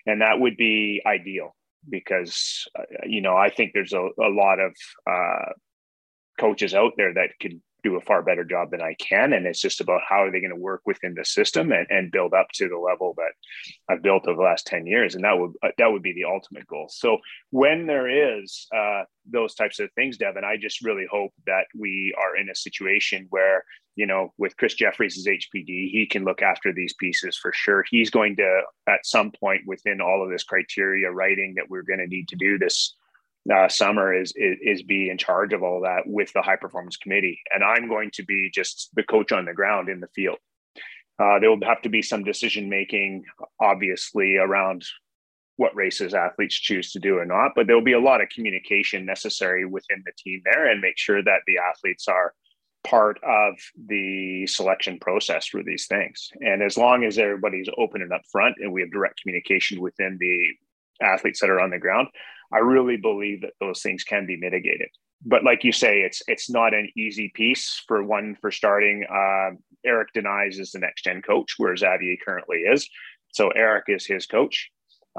[0.05, 1.55] And that would be ideal
[1.89, 4.75] because, uh, you know, I think there's a, a lot of
[5.09, 5.53] uh,
[6.39, 9.33] coaches out there that could do a far better job than I can.
[9.33, 12.11] And it's just about how are they going to work within the system and, and
[12.11, 13.31] build up to the level that
[13.89, 15.15] I've built over the last 10 years.
[15.15, 16.87] And that would, uh, that would be the ultimate goal.
[16.89, 17.17] So
[17.51, 22.13] when there is uh, those types of things, Devon, I just really hope that we
[22.17, 23.63] are in a situation where,
[23.95, 27.83] you know, with Chris Jeffries HPD, he can look after these pieces for sure.
[27.89, 31.99] He's going to, at some point within all of this criteria writing that we're going
[31.99, 32.95] to need to do this
[33.53, 36.97] uh, summer is, is, is be in charge of all that with the high performance
[36.97, 40.37] committee, and I'm going to be just the coach on the ground in the field.
[41.21, 43.25] Uh, there will have to be some decision making,
[43.59, 44.85] obviously, around
[45.57, 48.29] what races athletes choose to do or not, but there will be a lot of
[48.29, 52.33] communication necessary within the team there, and make sure that the athletes are
[52.85, 53.55] part of
[53.87, 56.29] the selection process for these things.
[56.39, 61.05] And as long as everybody's open and upfront, and we have direct communication within the
[61.05, 62.07] athletes that are on the ground,
[62.53, 64.89] I really believe that those things can be mitigated.
[65.25, 69.03] But like you say, it's it's not an easy piece for one for starting.
[69.03, 69.51] Uh,
[69.85, 72.89] Eric de Nys is the next gen coach, where Xavier currently is.
[73.33, 74.69] So Eric is his coach.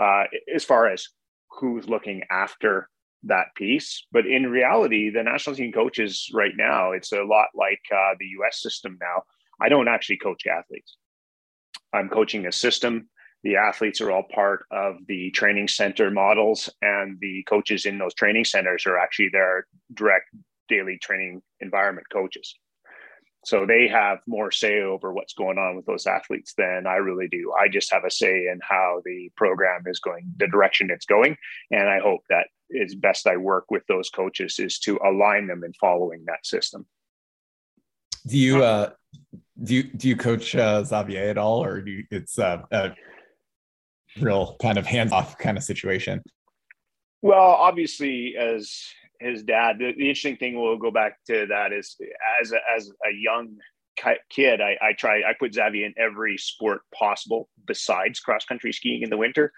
[0.00, 1.06] Uh, as far as
[1.50, 2.88] who's looking after
[3.24, 7.82] that piece, but in reality, the national team coaches right now, it's a lot like
[7.92, 8.62] uh, the U.S.
[8.62, 9.24] system now.
[9.60, 10.96] I don't actually coach athletes.
[11.92, 13.10] I'm coaching a system
[13.42, 18.14] the athletes are all part of the training center models and the coaches in those
[18.14, 20.26] training centers are actually their direct
[20.68, 22.54] daily training environment coaches.
[23.46, 27.28] So they have more say over what's going on with those athletes than i really
[27.28, 27.52] do.
[27.58, 31.36] I just have a say in how the program is going the direction it's going
[31.70, 35.64] and i hope that is best i work with those coaches is to align them
[35.64, 36.86] in following that system.
[38.26, 38.90] Do you uh
[39.62, 42.90] do you do you coach uh, Xavier at all, or do you, it's uh, uh,
[44.18, 46.22] real kind of hands off kind of situation.
[47.22, 48.82] Well, obviously, as
[49.20, 51.96] his dad, the, the, interesting thing we'll go back to that is
[52.40, 53.56] as a, as a young
[54.30, 59.02] kid, I, I try I put Xavier in every sport possible besides cross country skiing
[59.02, 59.52] in the winter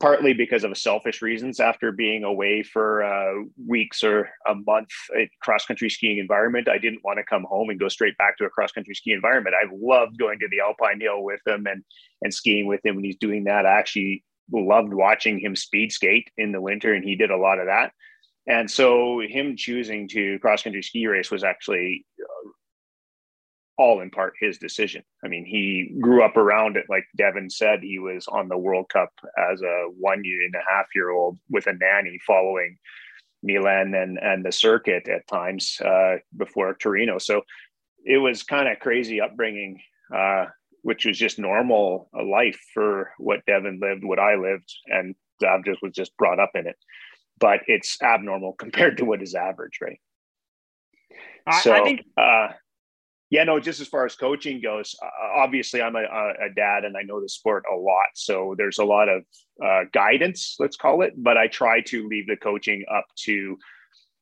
[0.00, 5.28] partly because of selfish reasons after being away for uh, weeks or a month at
[5.42, 8.44] cross country skiing environment i didn't want to come home and go straight back to
[8.44, 9.56] a cross country ski environment.
[9.60, 11.84] I've loved going to the alpine hill with him and
[12.22, 13.66] and skiing with him when he's doing that.
[13.66, 17.58] I actually loved watching him speed skate in the winter and he did a lot
[17.58, 17.92] of that.
[18.46, 22.50] And so him choosing to cross country ski race was actually uh,
[23.78, 25.02] all in part his decision.
[25.24, 26.86] I mean, he grew up around it.
[26.88, 30.70] Like Devon said, he was on the World Cup as a one year and a
[30.70, 32.76] half year old with a nanny following
[33.42, 37.18] Milan and, and the circuit at times uh, before Torino.
[37.18, 37.42] So
[38.04, 39.80] it was kind of crazy upbringing,
[40.14, 40.46] uh,
[40.82, 45.82] which was just normal life for what Devon lived, what I lived, and Zav just
[45.82, 46.76] was just brought up in it.
[47.38, 50.00] But it's abnormal compared to what is average, right?
[51.46, 52.48] I, so, I think uh,
[53.30, 56.96] yeah, no, just as far as coaching goes, uh, obviously I'm a, a, dad and
[56.96, 58.08] I know the sport a lot.
[58.14, 59.22] So there's a lot of
[59.62, 63.58] uh, guidance, let's call it, but I try to leave the coaching up to,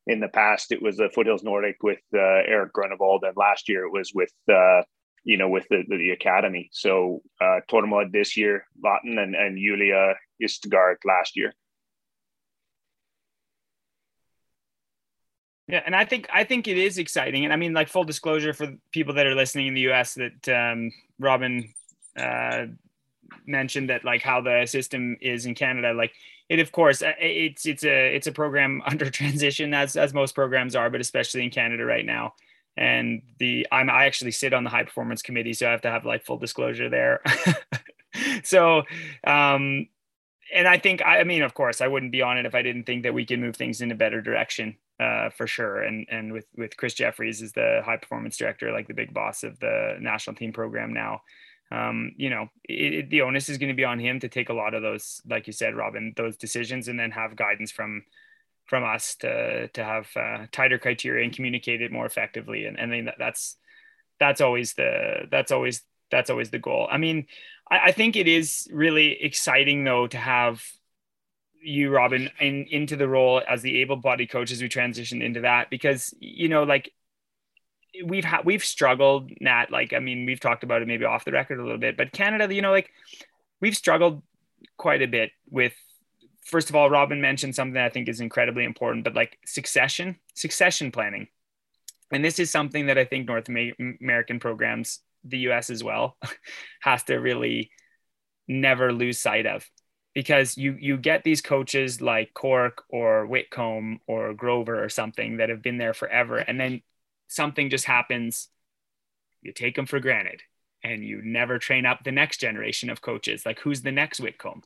[0.08, 3.86] in the past, it was the Foothills Nordic with uh, Eric Grunewald, and last year
[3.86, 4.82] it was with, uh,
[5.22, 6.68] you know, with the, the, academy.
[6.72, 11.54] So uh, Tormod this year, Latin and, and Julia Istgard last year.
[15.68, 18.52] Yeah, and I think I think it is exciting, and I mean, like full disclosure
[18.52, 20.14] for people that are listening in the U.S.
[20.14, 21.74] that um, Robin
[22.16, 22.66] uh,
[23.46, 26.12] mentioned that like how the system is in Canada, like
[26.48, 30.34] it of course uh, it's it's a it's a program under transition as as most
[30.34, 32.34] programs are, but especially in Canada right now.
[32.76, 35.90] And the I'm I actually sit on the high performance committee, so I have to
[35.90, 37.22] have like full disclosure there.
[38.44, 38.82] so
[39.24, 39.88] um,
[40.54, 42.84] and I think I mean, of course, I wouldn't be on it if I didn't
[42.84, 45.82] think that we can move things in a better direction, uh, for sure.
[45.82, 49.42] And and with with Chris Jeffries is the high performance director, like the big boss
[49.44, 51.22] of the national team program now,
[51.70, 54.48] um, you know, it, it, the onus is going to be on him to take
[54.48, 58.04] a lot of those, like you said, Robin, those decisions, and then have guidance from
[58.66, 62.66] from us to to have uh, tighter criteria and communicate it more effectively.
[62.66, 63.56] And and then that's
[64.20, 66.88] that's always the that's always that's always the goal.
[66.90, 67.26] I mean,
[67.70, 70.62] I, I think it is really exciting though to have
[71.66, 75.68] you, Robin, in, into the role as the able-bodied coach as we transition into that
[75.70, 76.92] because you know, like
[78.04, 79.70] we've had we've struggled, Nat.
[79.70, 82.12] Like, I mean, we've talked about it maybe off the record a little bit, but
[82.12, 82.90] Canada, you know, like
[83.60, 84.22] we've struggled
[84.76, 85.74] quite a bit with.
[86.44, 90.92] First of all, Robin mentioned something I think is incredibly important, but like succession, succession
[90.92, 91.26] planning,
[92.12, 96.16] and this is something that I think North American programs the US as well
[96.80, 97.70] has to really
[98.46, 99.68] never lose sight of
[100.16, 105.50] because you you get these coaches like Cork or Whitcomb or Grover or something that
[105.50, 106.80] have been there forever and then
[107.28, 108.48] something just happens.
[109.42, 110.40] You take them for granted
[110.82, 113.44] and you never train up the next generation of coaches.
[113.44, 114.62] Like who's the next Whitcomb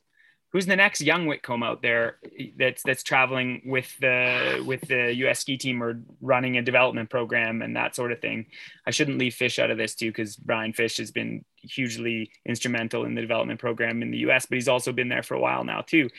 [0.51, 5.13] who's the next young Whitcomb out there eh, that's that's traveling with the with the
[5.15, 5.39] U.S.
[5.39, 8.47] ski team or running a development program and that sort of thing.
[8.85, 13.05] I shouldn't leave Fish out of this too because Bryan Fish has been hugely instrumental
[13.05, 15.63] in the development program in the U.S., but he's also been there for a while
[15.63, 16.09] now too.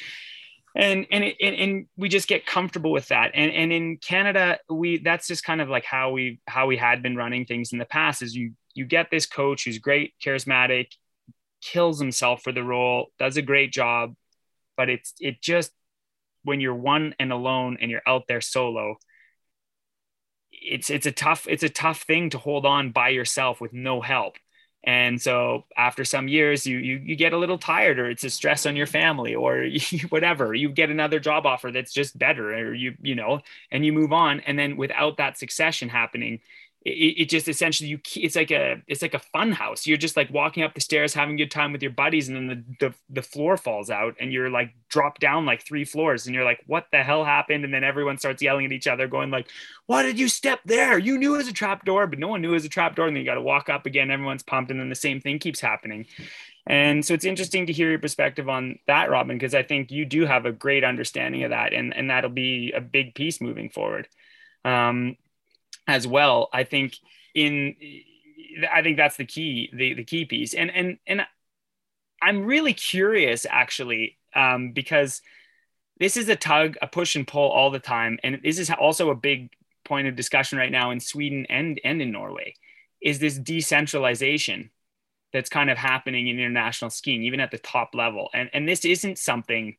[0.75, 3.33] And and it, and, and we just get comfortable with that.
[3.35, 7.03] And and in Canada, we that's just kind of like how we how we had
[7.03, 8.23] been running things in the past.
[8.23, 10.87] Is you you get this coach who's great, charismatic,
[11.61, 14.15] kills himself for the role, does a great job,
[14.77, 15.73] but it's it just
[16.45, 18.97] when you're one and alone and you're out there solo
[20.63, 24.01] it's it's a tough it's a tough thing to hold on by yourself with no
[24.01, 24.37] help.
[24.85, 28.31] And so after some years you you, you get a little tired or it's a
[28.31, 30.55] stress on your family or you, whatever.
[30.55, 34.13] You get another job offer that's just better or you you know and you move
[34.13, 34.41] on.
[34.41, 36.41] And then without that succession happening
[36.85, 39.87] it, it, just essentially you it's like a it's like a fun house.
[39.87, 42.37] You're just like walking up the stairs having a good time with your buddies and
[42.37, 46.27] then the, the the floor falls out and you're like dropped down like three floors
[46.27, 47.65] and you're like what the hell happened?
[47.65, 49.49] And then everyone starts yelling at each other going like
[49.87, 50.99] why did you step there?
[50.99, 52.97] You knew it was a trap door but no one knew it was a trap
[52.97, 55.21] door and then you got to walk up again everyone's pumped and then the same
[55.21, 56.07] thing keeps happening.
[56.67, 60.05] And so it's interesting to hear your perspective on that robin because i think you
[60.05, 63.69] do have a great understanding of that and and that'll be a big piece moving
[63.69, 64.09] forward.
[64.65, 65.17] Um,
[65.93, 66.49] as well.
[66.53, 66.97] I think
[67.35, 67.77] in
[68.71, 70.55] I think that's the key the the key piece.
[70.55, 71.27] And and and
[72.23, 75.21] I'm really curious actually um, because
[75.99, 79.11] this is a tug, a push and pull all the time, and this is also
[79.11, 79.51] a big
[79.85, 82.55] point of discussion right now in Sweden and and in Norway.
[83.03, 84.71] Is this decentralization
[85.33, 88.31] that's kind of happening in international skiing, even at the top level?
[88.33, 89.77] And and this isn't something.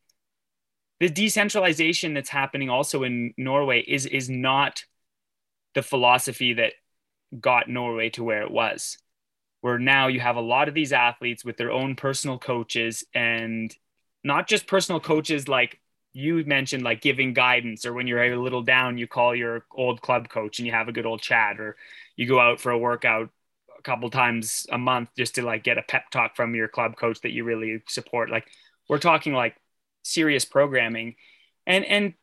[0.99, 4.85] The decentralization that's happening also in Norway is is not
[5.75, 6.73] the philosophy that
[7.39, 8.97] got Norway to where it was,
[9.61, 13.75] where now you have a lot of these athletes with their own personal coaches and
[14.23, 15.79] not just personal coaches like
[16.13, 20.01] you mentioned, like giving guidance, or when you're a little down, you call your old
[20.01, 21.75] club coach and you have a good old chat, or
[22.15, 23.29] you go out for a workout
[23.77, 26.95] a couple times a month just to like get a pep talk from your club
[26.95, 28.29] coach that you really support.
[28.29, 28.47] Like
[28.87, 29.55] we're talking like
[30.03, 31.15] serious programming
[31.65, 32.13] and and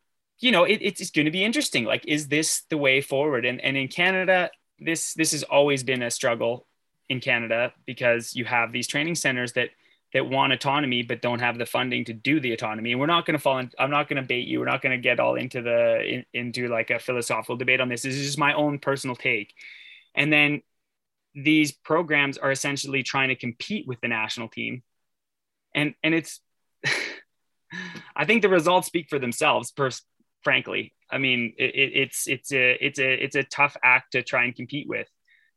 [0.41, 1.85] you know, it, it's going to be interesting.
[1.85, 3.45] Like, is this the way forward?
[3.45, 4.49] And and in Canada,
[4.79, 6.67] this this has always been a struggle
[7.09, 9.69] in Canada because you have these training centers that
[10.13, 12.91] that want autonomy but don't have the funding to do the autonomy.
[12.91, 13.71] And we're not going to fall in.
[13.79, 14.59] I'm not going to bait you.
[14.59, 17.87] We're not going to get all into the in, into like a philosophical debate on
[17.87, 18.01] this.
[18.01, 19.53] This is just my own personal take.
[20.15, 20.63] And then
[21.35, 24.81] these programs are essentially trying to compete with the national team,
[25.75, 26.41] and and it's.
[28.13, 29.71] I think the results speak for themselves.
[29.71, 30.03] Pers-
[30.43, 30.93] frankly.
[31.09, 34.55] I mean, it, it's it's a it's a it's a tough act to try and
[34.55, 35.07] compete with.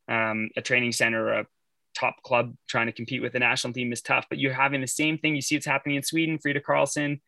[0.08, 1.46] Um, a training center, a
[1.94, 4.26] top club trying to compete with the national team is tough.
[4.28, 5.34] But you're having the same thing.
[5.34, 6.38] You see it's happening in Sweden.
[6.38, 7.20] Frida Karlsson,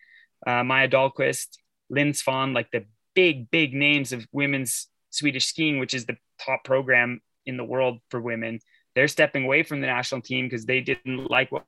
[0.46, 1.58] uh, Maja Dahlqvist,
[1.88, 6.64] Linn Svahn, like the big big names of women's Swedish skiing, which is the top
[6.64, 8.60] program in the world for women.
[8.94, 11.64] They're stepping away from the national team because they didn't like what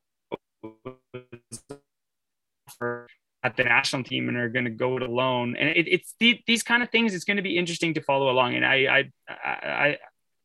[3.42, 5.56] at the national team and are going to go it alone.
[5.56, 7.14] And it, it's the, these kind of things.
[7.14, 8.56] It's going to be interesting to follow along.
[8.56, 9.98] And I, I, I,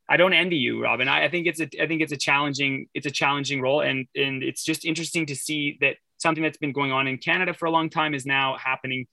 [0.07, 1.07] I don't envy you, Robin.
[1.07, 4.05] I, I think it's a, I think it's a challenging, it's a challenging role, and
[4.15, 7.65] and it's just interesting to see that something that's been going on in Canada for
[7.65, 9.07] a long time is now happening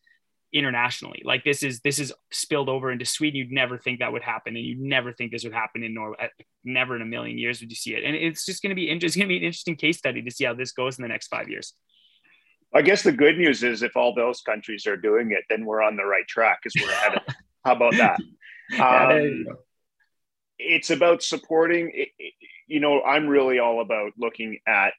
[0.52, 1.22] internationally.
[1.24, 3.38] Like this is this is spilled over into Sweden.
[3.38, 6.28] You'd never think that would happen, and you'd never think this would happen in Norway.
[6.64, 8.04] Never in a million years would you see it.
[8.04, 10.30] And it's just going to be it's going to be an interesting case study to
[10.30, 11.72] see how this goes in the next five years.
[12.74, 15.82] I guess the good news is if all those countries are doing it, then we're
[15.82, 17.34] on the right track because we're ahead of them.
[17.64, 18.20] How about that?
[18.80, 19.46] Um,
[20.56, 21.90] it's about supporting.
[22.68, 24.92] You know, I'm really all about looking at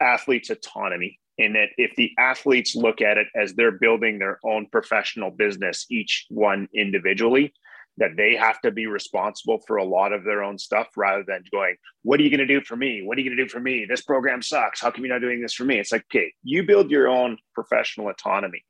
[0.00, 4.66] athletes' autonomy in that if the athletes look at it as they're building their own
[4.70, 7.52] professional business, each one individually,
[7.98, 11.44] that they have to be responsible for a lot of their own stuff rather than
[11.52, 13.02] going, What are you going to do for me?
[13.04, 13.86] What are you going to do for me?
[13.88, 14.80] This program sucks.
[14.80, 15.78] How come you're not doing this for me?
[15.78, 18.64] It's like, okay, you build your own professional autonomy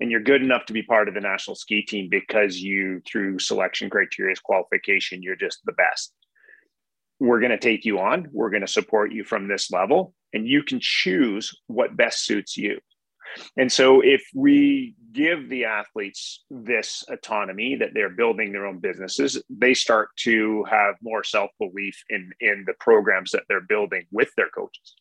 [0.00, 3.38] and you're good enough to be part of the national ski team because you, through
[3.38, 6.12] selection criteria, qualification, you're just the best.
[7.18, 10.46] We're going to take you on, we're going to support you from this level, and
[10.46, 12.78] you can choose what best suits you.
[13.56, 19.42] And so, if we give the athletes this autonomy that they're building their own businesses,
[19.48, 24.30] they start to have more self belief in in the programs that they're building with
[24.36, 24.94] their coaches.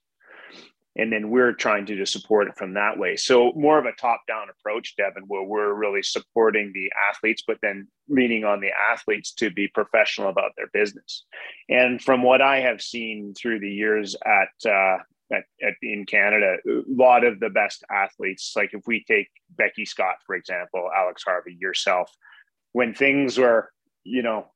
[0.97, 3.18] And then we're trying to just support it from that way.
[3.18, 7.57] So more of a top down approach, Devon, where we're really supporting the athletes, but
[7.61, 11.26] then leaning on the athletes to be professional about their business.
[11.68, 14.99] And from what I have seen through the years at uh,
[15.32, 19.86] at, at, in Canada, a lot of the best athletes, like if we take Becky
[19.86, 22.11] Scott, for example, Alex Harvey, yourself,
[22.73, 23.71] when things were,
[24.03, 24.47] you know,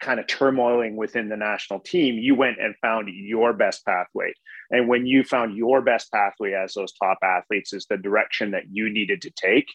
[0.00, 4.32] kind of turmoiling within the national team, you went and found your best pathway.
[4.70, 8.64] And when you found your best pathway as those top athletes is the direction that
[8.70, 9.68] you needed to take,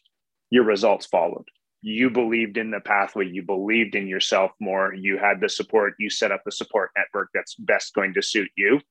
[0.49, 1.45] your results followed.
[1.81, 6.09] You believed in the pathway, you believed in yourself more, you had the support, you
[6.09, 8.81] set up the support network that's best going to suit you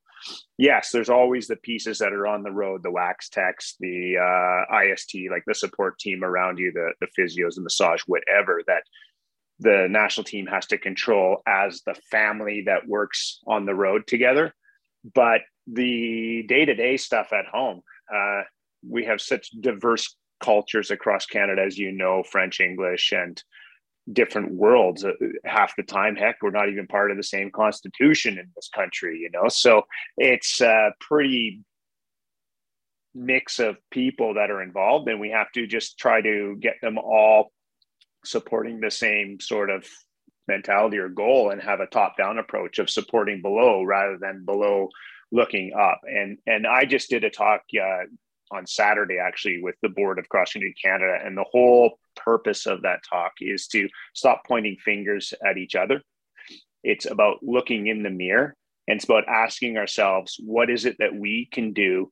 [0.58, 4.76] yes, there's always the pieces that are on the road, the wax techs, the uh,
[4.78, 8.82] IST, like the support team around you, the, the physios, the massage, whatever that
[9.58, 14.54] the national team has to control as the family that works on the road together.
[15.14, 17.82] But the day to day stuff at home,
[18.14, 18.42] uh,
[18.88, 23.42] we have such diverse cultures across Canada, as you know, French, English, and
[24.12, 25.12] different worlds uh,
[25.44, 29.18] half the time heck we're not even part of the same constitution in this country
[29.18, 29.48] you know?
[29.48, 29.82] So
[30.16, 31.62] it's a pretty
[33.14, 36.98] mix of people that are involved and we have to just try to get them
[36.98, 37.50] all
[38.24, 39.86] supporting the same sort of
[40.48, 44.88] mentality or goal and have a top down approach of supporting below rather than below
[45.32, 46.00] looking up.
[46.04, 48.04] And and i just did a talk uh,
[48.50, 52.82] on Saturday actually with the board of Cross Country Canada, and the whole purpose of
[52.82, 56.02] that talk is to stop pointing fingers at each other.
[56.82, 58.54] It's about looking in the mirror
[58.88, 62.10] and it's about asking ourselves, what is it that we can do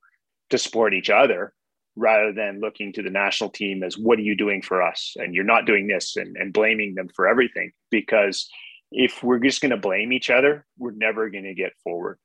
[0.49, 1.53] to support each other
[1.95, 5.15] rather than looking to the national team as what are you doing for us?
[5.15, 7.71] And you're not doing this and, and blaming them for everything.
[7.89, 8.49] Because
[8.91, 12.17] if we're just going to blame each other we're never going to get forward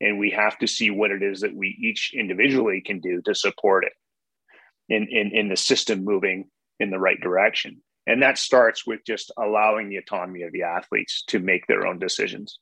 [0.00, 3.34] and we have to see what it is that we each individually can do to
[3.34, 3.92] support it
[4.88, 6.48] in, in, in the system moving
[6.80, 7.82] in the right direction.
[8.06, 11.98] And that starts with just allowing the autonomy of the athletes to make their own
[11.98, 12.58] decisions.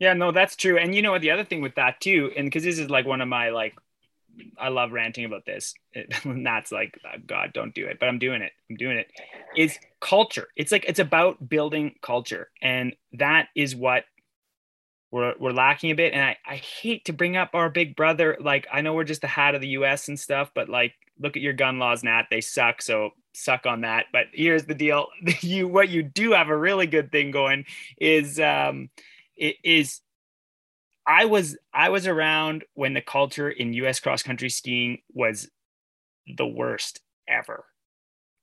[0.00, 0.78] Yeah, no, that's true.
[0.78, 1.20] And you know what?
[1.20, 3.74] The other thing with that too, and because this is like one of my like,
[4.58, 5.74] I love ranting about this.
[6.24, 8.52] That's like, oh, God, don't do it, but I'm doing it.
[8.70, 9.10] I'm doing it.
[9.56, 10.46] Is culture.
[10.56, 14.04] It's like it's about building culture, and that is what
[15.10, 16.12] we're, we're lacking a bit.
[16.12, 18.36] And I, I hate to bring up our big brother.
[18.40, 21.36] Like, I know we're just the hat of the US and stuff, but like, look
[21.36, 22.26] at your gun laws, Nat.
[22.30, 22.80] They suck.
[22.82, 24.06] So suck on that.
[24.12, 25.08] But here's the deal.
[25.40, 27.64] you, what you do have a really good thing going
[27.98, 28.90] is, um,
[29.36, 30.00] it is
[31.06, 35.50] I was, I was around when the culture in US cross country skiing was
[36.36, 37.64] the worst ever.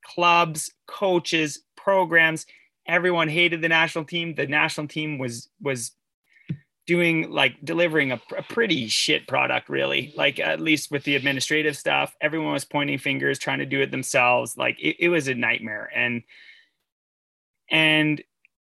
[0.03, 2.45] Clubs, coaches, programs,
[2.86, 4.36] everyone hated the national team.
[4.36, 5.91] The national team was, was
[6.88, 10.13] doing like delivering a, a, pretty shit product really.
[10.15, 13.91] Like at least with the administrative stuff everyone was pointing fingers trying to do it
[13.91, 14.57] themselves.
[14.57, 15.91] Like it, it was a nightmare.
[15.93, 16.23] And
[17.69, 18.23] and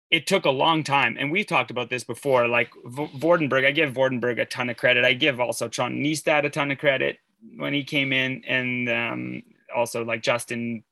[0.09, 1.15] it took a long time.
[1.19, 2.47] And we've talked about this before.
[2.47, 5.05] Like v- vordenberg i give vordenberg a ton of credit.
[5.05, 7.19] I give also Trond Nystad a ton of credit
[7.55, 8.43] when he came in.
[8.47, 9.43] And um,
[9.75, 10.83] also like justin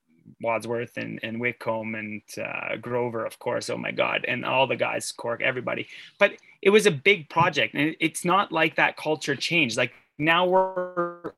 [0.42, 3.70] Wadsworth and, and Whitcomb and uh, Grover, of course.
[3.70, 4.26] Oh my God.
[4.28, 5.88] And all the guys, Cork, everybody.
[6.20, 6.34] But
[6.66, 7.76] it was a big project.
[7.76, 9.78] And it's not like that culture changed.
[9.78, 11.32] Like now we're,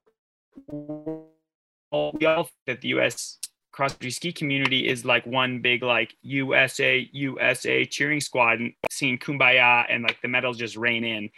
[0.71, 3.37] we all that the US
[3.73, 9.19] cross country ski community is like one big like USA, USA cheering squad and seeing
[9.19, 11.29] kumbaya and like the medals just rain in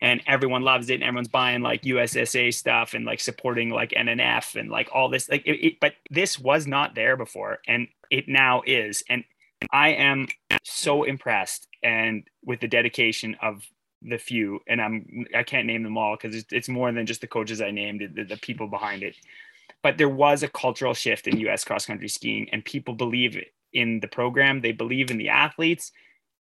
[0.00, 4.58] and everyone loves it and everyone's buying like USSA stuff and like supporting like NNF
[4.58, 8.28] and like all this like it, it, but this was not there before and it
[8.28, 9.24] now is and
[9.72, 10.28] I am
[10.62, 13.62] so impressed and with the dedication of
[14.02, 17.20] the few, and I'm I can't name them all because it's, it's more than just
[17.20, 19.14] the coaches I named, the, the people behind it.
[19.82, 21.64] But there was a cultural shift in U.S.
[21.64, 23.38] cross country skiing, and people believe
[23.72, 24.60] in the program.
[24.60, 25.92] They believe in the athletes.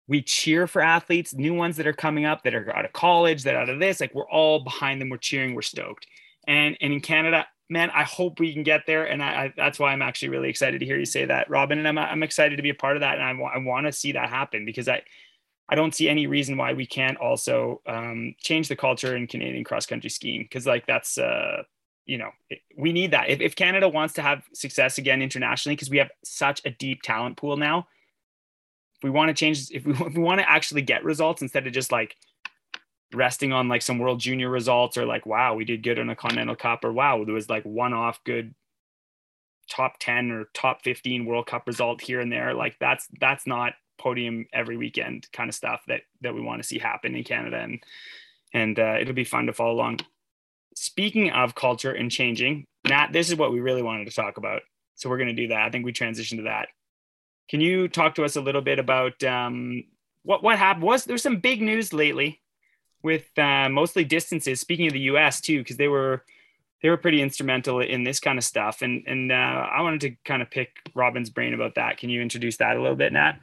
[0.09, 3.45] We cheer for athletes, new ones that are coming up that are out of college,
[3.45, 4.01] that out of this.
[4.01, 5.09] Like we're all behind them.
[5.09, 5.55] We're cheering.
[5.55, 6.07] We're stoked.
[6.47, 9.05] And and in Canada, man, I hope we can get there.
[9.05, 11.79] And I, I, that's why I'm actually really excited to hear you say that, Robin.
[11.79, 13.15] And I'm, I'm excited to be a part of that.
[13.19, 15.03] And I, w- I want to see that happen because I,
[15.69, 19.65] I don't see any reason why we can't also um, change the culture in Canadian
[19.65, 20.49] cross country skiing.
[20.51, 21.63] Cause like that's, uh,
[22.07, 22.31] you know,
[22.77, 23.29] we need that.
[23.29, 27.03] If, if Canada wants to have success again internationally, because we have such a deep
[27.03, 27.87] talent pool now,
[28.97, 31.67] if we want to change, if we, if we want to actually get results instead
[31.67, 32.17] of just like
[33.15, 36.17] resting on like some world junior results or like wow we did good on a
[36.17, 38.55] continental cup or wow there was like one off good
[39.71, 43.73] top 10 or top 15 world cup result here and there like that's that's not
[43.99, 47.59] podium every weekend kind of stuff that that we want to see happen in canada
[47.59, 47.83] and
[48.55, 49.99] and uh, it'll be fun to follow along
[50.75, 54.63] speaking of culture and changing nat this is what we really wanted to talk about
[54.95, 56.69] so we're going to do that i think we transition to that
[57.49, 59.85] can you talk to us a little bit about um,
[60.23, 62.41] what what happened was there's some big news lately
[63.03, 64.61] with uh, mostly distances.
[64.61, 65.41] Speaking of the U.S.
[65.41, 66.25] too, because they were
[66.83, 68.83] they were pretty instrumental in this kind of stuff.
[68.83, 71.99] And and uh, I wanted to kind of pick Robin's brain about that.
[71.99, 73.37] Can you introduce that a little bit, Nat?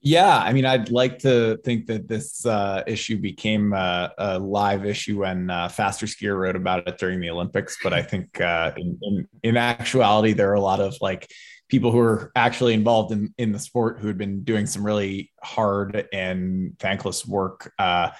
[0.00, 4.86] Yeah, I mean, I'd like to think that this uh, issue became a, a, live
[4.86, 7.76] issue when uh, FasterSkier wrote about it during the Olympics.
[7.82, 11.28] But I think uh, in, in, in actuality, there are a lot of like
[11.68, 15.32] people who are actually involved in in the sport who had been doing some really
[15.42, 18.10] hard and thankless work uh,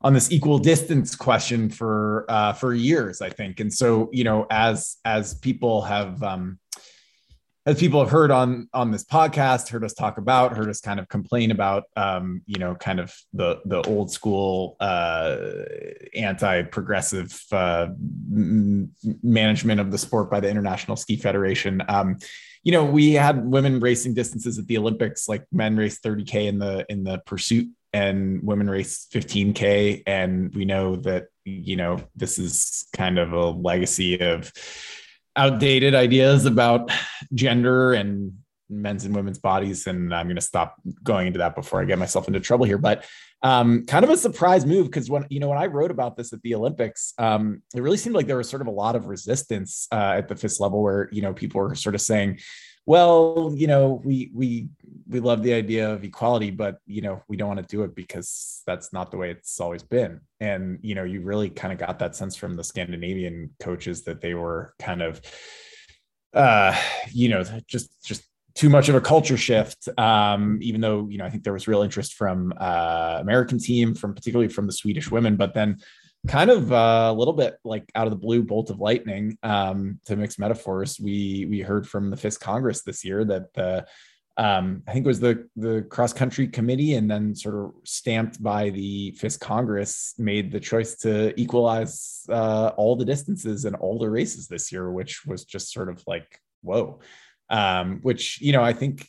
[0.00, 3.60] on this equal distance question for uh, for years, I think.
[3.60, 6.58] And so, you know, as as people have um,
[7.70, 10.98] as people have heard on on this podcast, heard us talk about, heard us kind
[10.98, 15.36] of complain about, um, you know, kind of the the old school uh,
[16.16, 17.86] anti-progressive uh,
[18.34, 18.90] m-
[19.22, 21.80] management of the sport by the International Ski Federation.
[21.88, 22.16] Um,
[22.64, 26.58] you know, we had women racing distances at the Olympics, like men race 30k in
[26.58, 32.36] the in the pursuit, and women race 15k, and we know that you know this
[32.36, 34.52] is kind of a legacy of
[35.36, 36.90] outdated ideas about
[37.34, 38.32] gender and
[38.68, 41.98] men's and women's bodies and i'm going to stop going into that before i get
[41.98, 42.78] myself into trouble here.
[42.78, 43.04] But
[43.42, 46.32] um, kind of a surprise move because when you know when i wrote about this
[46.32, 49.06] at the olympics um, it really seemed like there was sort of a lot of
[49.06, 52.38] resistance uh, at the FIS level where you know people were sort of saying
[52.86, 54.68] well you know we we
[55.08, 57.94] we love the idea of equality but you know we don't want to do it
[57.94, 61.78] because that's not the way it's always been and you know you really kind of
[61.78, 65.20] got that sense from the scandinavian coaches that they were kind of
[66.34, 66.74] uh
[67.12, 68.22] you know just just
[68.54, 69.88] too much of a culture shift.
[69.96, 73.94] Um, even though you know, I think there was real interest from uh, American team,
[73.94, 75.78] from particularly from the Swedish women, but then
[76.28, 80.00] kind of uh, a little bit like out of the blue bolt of lightning um,
[80.06, 80.98] to mix metaphors.
[81.00, 83.86] We we heard from the FIS Congress this year that the
[84.36, 88.42] um, I think it was the the cross country committee, and then sort of stamped
[88.42, 93.98] by the FIS Congress, made the choice to equalize uh, all the distances and all
[93.98, 97.00] the races this year, which was just sort of like whoa
[97.50, 99.08] um, which you know I think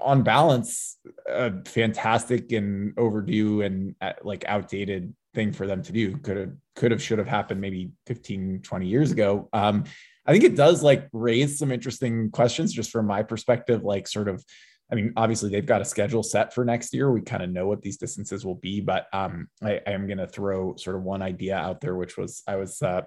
[0.00, 0.96] on balance
[1.28, 6.16] a fantastic and overdue and uh, like outdated thing for them to do.
[6.18, 9.48] Could have could have should have happened maybe 15 20 years ago.
[9.52, 9.84] Um,
[10.26, 14.28] i think it does like raise some interesting questions just from my perspective like sort
[14.28, 14.44] of
[14.90, 17.10] i mean obviously they've got a schedule set for next year.
[17.10, 20.18] We kind of know what these distances will be but um, I, I, am going
[20.18, 23.02] to throw sort of one idea out there which was i was uh,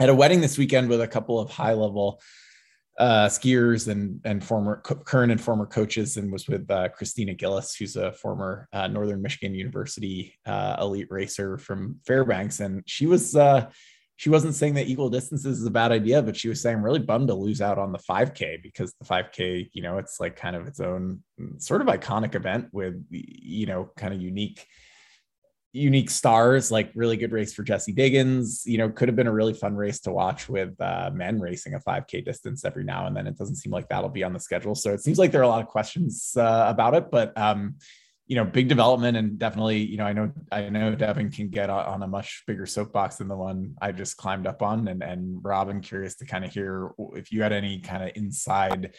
[0.00, 2.20] at a wedding this weekend with a couple of high level
[2.98, 7.74] uh, skiers and and former current and former coaches, and was with uh, Christina Gillis,
[7.74, 13.34] who's a former uh, Northern Michigan University uh, elite racer from Fairbanks, and she was
[13.34, 13.70] uh,
[14.16, 16.84] she wasn't saying that equal distances is a bad idea, but she was saying I'm
[16.84, 20.36] really bummed to lose out on the 5K because the 5K, you know, it's like
[20.36, 21.20] kind of its own
[21.58, 24.66] sort of iconic event with you know kind of unique
[25.74, 28.62] unique stars, like really good race for Jessie Diggins.
[28.64, 31.74] You know, could have been a really fun race to watch with uh, men racing
[31.74, 33.26] a 5K distance every now and then.
[33.26, 34.76] It doesn't seem like that'll be on the schedule.
[34.76, 37.74] So it seems like there are a lot of questions uh, about it, but um,
[38.26, 41.68] you know, big development and definitely, you know, I know I know Devon can get
[41.68, 44.86] on a much bigger soapbox than the one I just climbed up on.
[44.88, 48.94] And and Robin, curious to kind of hear if you had any kind of inside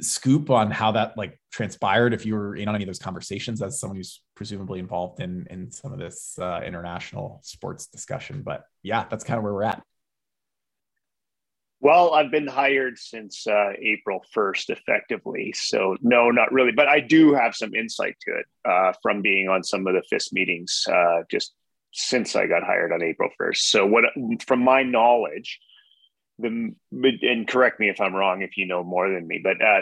[0.00, 3.60] scoop on how that like transpired if you were in on any of those conversations
[3.62, 8.64] as someone who's presumably involved in in some of this uh, international sports discussion but
[8.82, 9.82] yeah that's kind of where we're at
[11.80, 15.52] Well, I've been hired since uh, April 1st, effectively.
[15.54, 16.72] So, no, not really.
[16.72, 20.02] But I do have some insight to it uh, from being on some of the
[20.10, 21.54] FIS meetings uh, just
[21.92, 23.58] since I got hired on April 1st.
[23.58, 24.04] So, what
[24.44, 25.60] from my knowledge,
[26.38, 29.80] the and correct me if I'm wrong if you know more than me, but uh,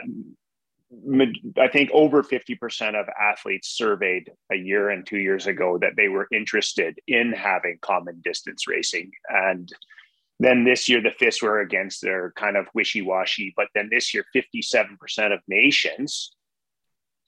[1.58, 6.08] I think over 50% of athletes surveyed a year and two years ago that they
[6.08, 9.10] were interested in having common distance racing.
[9.28, 9.70] And
[10.38, 13.52] then this year, the FIS were against their kind of wishy washy.
[13.56, 16.35] But then this year, 57% of nations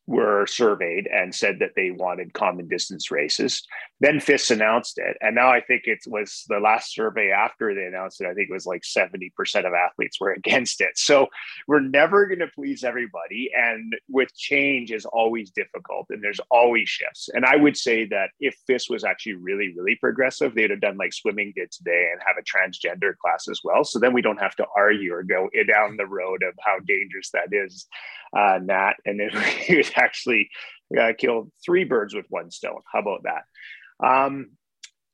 [0.08, 3.62] were surveyed and said that they wanted common distance races.
[4.00, 5.18] Then FIS announced it.
[5.20, 8.48] And now I think it was the last survey after they announced it, I think
[8.48, 9.30] it was like 70%
[9.66, 10.96] of athletes were against it.
[10.96, 11.26] So
[11.66, 13.50] we're never going to please everybody.
[13.54, 17.28] And with change is always difficult and there's always shifts.
[17.34, 20.96] And I would say that if FIS was actually really, really progressive, they'd have done
[20.96, 23.84] like swimming did today and have a transgender class as well.
[23.84, 27.30] So then we don't have to argue or go down the road of how dangerous
[27.32, 27.86] that is,
[28.34, 28.94] uh, Nat.
[29.04, 29.32] And it,
[29.68, 30.50] it actually
[30.98, 32.80] uh, killed three birds with one stone.
[32.92, 34.06] How about that?
[34.06, 34.50] Um,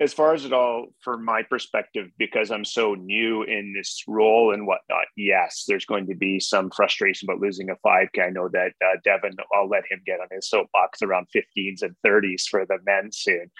[0.00, 4.52] as far as it all, from my perspective, because I'm so new in this role
[4.52, 8.26] and whatnot, yes, there's going to be some frustration about losing a 5K.
[8.26, 11.94] I know that uh, Devon, I'll let him get on his soapbox around 15s and
[12.04, 13.50] 30s for the men soon.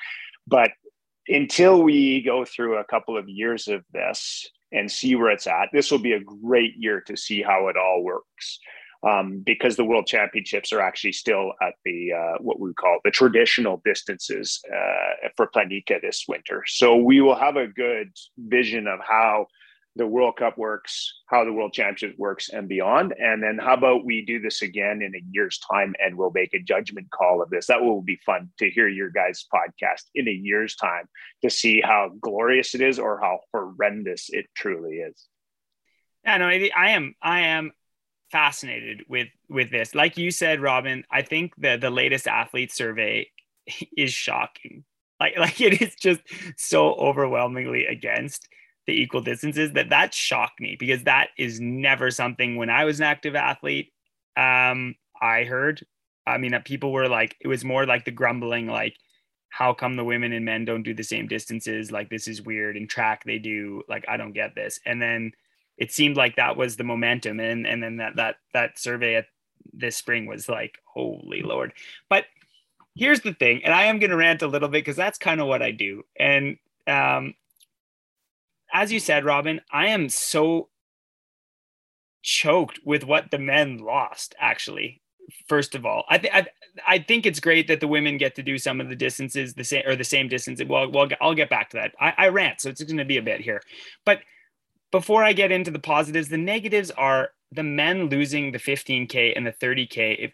[0.47, 0.73] But
[1.29, 5.69] until we go through a couple of years of this and see where it's at,
[5.73, 8.59] this will be a great year to see how it all works
[9.05, 13.11] um, because the world championships are actually still at the uh, what we call the
[13.11, 16.63] traditional distances uh, for Planica this winter.
[16.67, 19.47] So we will have a good vision of how
[19.97, 23.15] the World Cup works, how the World Championship works, and beyond.
[23.17, 26.53] And then how about we do this again in a year's time, and we'll make
[26.53, 27.67] a judgment call of this.
[27.67, 31.09] That will be fun to hear your guys' podcast in a year's time
[31.43, 35.27] to see how glorious it is or how horrendous it truly is.
[36.25, 37.15] Yeah, no, I am.
[37.23, 37.73] I am
[38.35, 39.95] fascinated with with this.
[39.95, 43.31] Like you said, Robin, I think the the latest athlete survey
[43.97, 44.85] is shocking.
[45.21, 46.21] Like like it is just
[46.57, 48.49] so overwhelmingly against
[48.89, 52.99] the equal distances that that shocked me because that is never something when I was
[52.99, 53.93] an active athlete
[54.37, 55.87] um I heard.
[56.27, 58.97] I mean, people were like, it was more like the grumbling, like,
[59.51, 61.93] how come the women and men don't do the same distances?
[61.93, 62.77] Like, this is weird.
[62.77, 63.83] In track, they do.
[63.89, 64.81] Like, I don't get this.
[64.85, 65.33] And then
[65.79, 69.27] it seemed like that was the momentum and and then that that that survey at
[69.73, 71.73] this spring was like holy lord
[72.09, 72.25] but
[72.95, 75.41] here's the thing and i am going to rant a little bit because that's kind
[75.41, 76.57] of what i do and
[76.87, 77.35] um
[78.73, 80.69] as you said robin i am so
[82.23, 85.01] choked with what the men lost actually
[85.49, 86.33] first of all i think
[86.87, 89.65] I think it's great that the women get to do some of the distances the
[89.65, 90.61] same or the same distance.
[90.65, 91.95] Well, well, I'll get back to that.
[92.01, 93.63] I, I rant, so it's going to be a bit here.
[94.05, 94.21] But
[94.95, 99.45] before I get into the positives, the negatives are the men losing the 15K and
[99.45, 100.17] the 30K.
[100.21, 100.33] If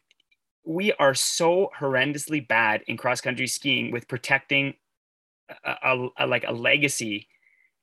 [0.66, 4.74] we are so horrendously bad in cross country skiing with protecting
[5.64, 7.26] a, a, a, like a legacy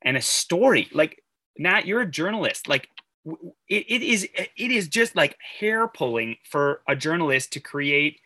[0.03, 0.87] and a story.
[0.91, 1.23] Like
[1.57, 2.67] Nat, you're a journalist.
[2.67, 2.89] Like
[3.25, 8.19] it, it is it is just like hair pulling for a journalist to create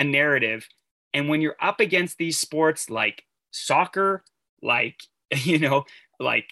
[0.00, 0.66] a narrative.
[1.14, 3.22] And when you're up against these sports like
[3.52, 4.24] soccer,
[4.60, 4.96] like
[5.44, 5.84] you know,
[6.18, 6.46] like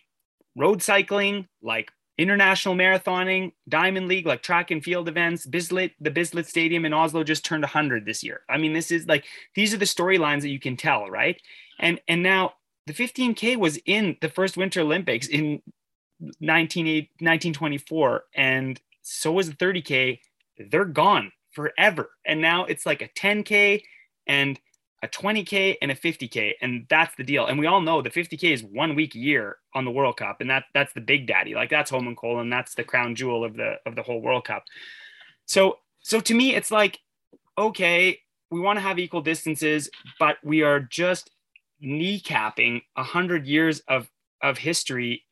[0.57, 5.47] road cycling, like international marathoning, Diamond League, like track and field events.
[5.47, 8.43] Bislett, the Bislett Stadium in Oslo just turned 100 this year.
[8.49, 9.25] I mean, this is like
[9.55, 11.41] these are the storylines that you can tell, right?
[11.79, 12.55] And and now
[12.87, 15.63] the 15K was in the first Winter Olympics in
[16.41, 16.87] 19,
[17.21, 20.19] 1924, and so was the 30K.
[20.71, 22.11] They're gone forever.
[22.27, 23.83] And now it's like a 10K
[24.27, 24.61] and
[25.03, 27.47] a 20k and a 50k and that's the deal.
[27.47, 30.41] And we all know the 50k is one week a year on the world cup
[30.41, 31.55] and that that's the big daddy.
[31.55, 34.45] Like that's home and Holmenkollen that's the crown jewel of the of the whole world
[34.45, 34.65] cup.
[35.47, 36.99] So so to me it's like
[37.57, 38.19] okay
[38.51, 39.89] we want to have equal distances
[40.19, 41.31] but we are just
[41.83, 44.11] kneecapping a hundred years of
[44.43, 45.25] of history.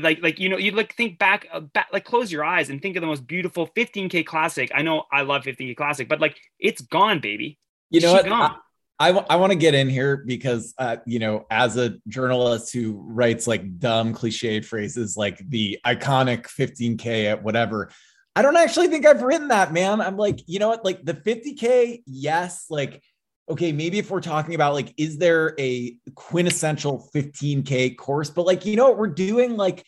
[0.00, 2.80] Like like you know you like think back, uh, back like close your eyes and
[2.80, 4.70] think of the most beautiful 15k classic.
[4.72, 7.58] I know i love 15k classic but like it's gone baby.
[7.90, 8.26] You know what?
[8.26, 8.56] Gone.
[8.98, 12.72] I, w- I want to get in here because, uh, you know, as a journalist
[12.72, 17.90] who writes like dumb cliched phrases like the iconic 15K at whatever,
[18.34, 20.00] I don't actually think I've written that, man.
[20.00, 20.84] I'm like, you know what?
[20.84, 22.66] Like the 50K, yes.
[22.70, 23.02] Like,
[23.50, 28.30] okay, maybe if we're talking about like, is there a quintessential 15K course?
[28.30, 28.98] But like, you know what?
[28.98, 29.84] We're doing like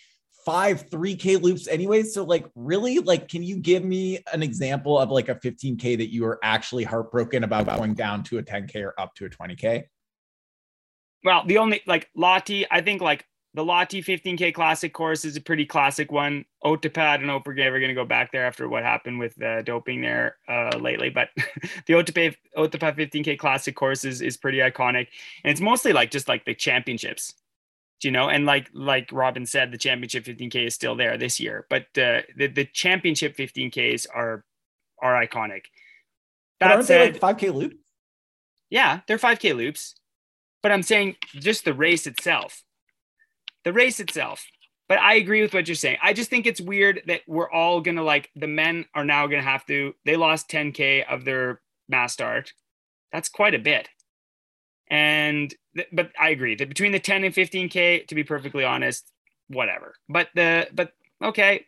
[0.48, 2.02] five 3K loops anyway.
[2.02, 6.10] So, like, really, like, can you give me an example of like a 15K that
[6.10, 9.84] you are actually heartbroken about going down to a 10K or up to a 20K?
[11.22, 15.40] Well, the only like Lahti, I think like the Lahti 15K Classic course is a
[15.42, 16.46] pretty classic one.
[16.64, 20.00] Know if we're ever going to go back there after what happened with uh, doping
[20.00, 21.28] there uh, lately, but
[21.86, 25.08] the Otepää 15K Classic course is, is pretty iconic.
[25.44, 27.34] And it's mostly like just like the championships,
[28.02, 31.66] you know, and like like Robin said, the championship 15K is still there this year,
[31.68, 34.44] but uh, the, the championship 15Ks are
[35.00, 35.62] are iconic.
[36.60, 37.74] That aren't said, they like 5K loop?
[38.70, 39.94] Yeah, they're 5K loops.
[40.60, 42.64] But I'm saying just the race itself
[43.68, 44.46] the race itself.
[44.88, 45.98] But I agree with what you're saying.
[46.02, 49.42] I just think it's weird that we're all gonna like the men are now gonna
[49.42, 49.94] have to.
[50.06, 52.54] They lost 10k of their mass start.
[53.12, 53.90] That's quite a bit.
[54.90, 55.54] And
[55.92, 59.10] but I agree that between the 10 and 15k, to be perfectly honest,
[59.48, 59.94] whatever.
[60.08, 61.66] But the but okay,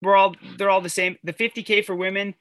[0.00, 1.16] we're all they're all the same.
[1.24, 2.34] The 50k for women,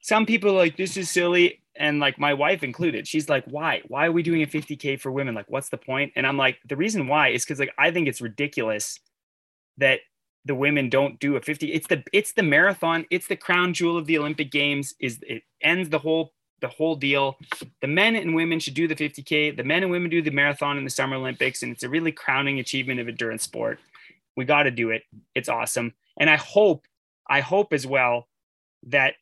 [0.00, 1.60] some people like this is silly.
[1.74, 3.80] And like my wife included she's like why?
[3.88, 5.34] Why are we doing a 50k for women?
[5.34, 6.12] Like what's the point?
[6.16, 9.00] And i'm like the reason why is because like i think it's ridiculous
[9.78, 10.00] that
[10.44, 13.06] the women don't do a 50 it's the it's the marathon.
[13.10, 16.96] It's the crown jewel of the olympic games is it ends the whole the whole
[16.96, 17.36] deal.
[17.82, 20.78] The men and women should do the 50k the men and women do the marathon
[20.78, 23.78] in the summer olympics and it's a really crowning achievement of endurance sport.
[24.34, 25.02] We got to do it.
[25.34, 25.92] It's awesome.
[26.18, 26.86] And i hope
[27.28, 28.28] i hope as well
[28.84, 29.14] that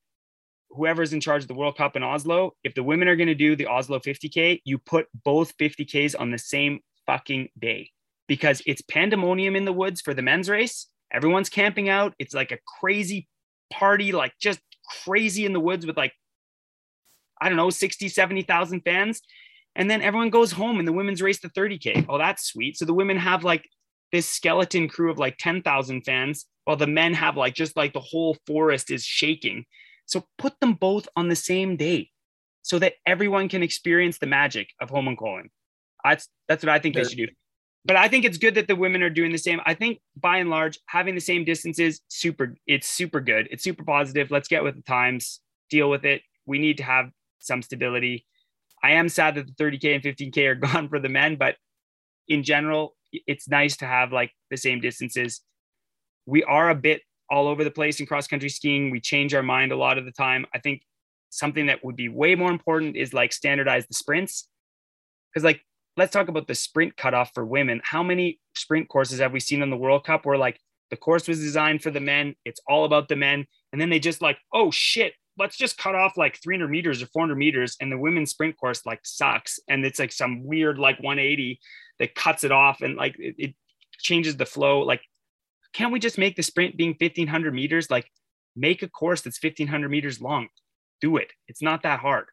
[0.71, 3.35] whoever's in charge of the World Cup in Oslo, if the women are going to
[3.35, 7.91] do the Oslo 50K, you put both 50Ks on the same fucking day.
[8.29, 10.87] Because it's pandemonium in the woods for the men's race.
[11.13, 12.15] Everyone's camping out.
[12.21, 13.29] It's like a crazy
[13.73, 14.61] party, like just
[15.05, 16.13] crazy in the woods with like,
[17.41, 19.21] I don't know, 60, 70,000 fans.
[19.77, 22.07] And then everyone goes home and the women's race the 30K.
[22.09, 22.77] Oh, that's sweet.
[22.77, 23.69] So the women have like
[24.13, 28.01] this skeleton crew of like 10,000 fans while the men have like just like the
[28.01, 29.65] whole forest is shaking
[30.11, 32.11] so put them both on the same day
[32.63, 35.51] so that everyone can experience the magic of Holmenkollen.
[36.03, 37.29] That's, that's what I think they should do.
[37.85, 39.61] But I think it's good that the women are doing the same.
[39.65, 43.47] I think by and large, having the same distances, super, it's super good.
[43.53, 44.33] It's super positive.
[44.33, 46.23] Let's get with the times, deal with it.
[46.45, 47.11] We need to have
[47.41, 48.27] some stability.
[48.83, 51.57] I am sad that the 30K and 15K are gone for the men, but
[52.29, 55.41] in general, it's nice to have like the same distances.
[56.27, 58.91] We are a bit all over the place in cross country skiing.
[58.91, 60.47] We change our mind a lot of the time.
[60.55, 60.83] I think
[61.31, 64.49] something that would be way more important is like standardize the sprints.
[65.33, 65.63] Because like
[65.97, 67.81] let's talk about the sprint cutoff for women.
[67.85, 70.59] How many sprint courses have we seen in the World Cup where like
[70.91, 74.01] the course was designed for the men, it's all about the men, and then they
[74.01, 77.91] just like, oh shit, let's just cut off like 300 meters or 400 meters, and
[77.91, 81.59] the women's sprint course like sucks, and it's like some weird like 180
[81.99, 83.55] that cuts it off, and like it, it
[83.99, 84.81] changes the flow.
[84.81, 85.01] Like
[85.73, 87.91] can't we just make the sprint being 1500 meters?
[87.91, 88.11] Like
[88.57, 90.49] make a course that's 1500 meters long.
[91.01, 91.33] Do it.
[91.49, 92.27] It's not that hard.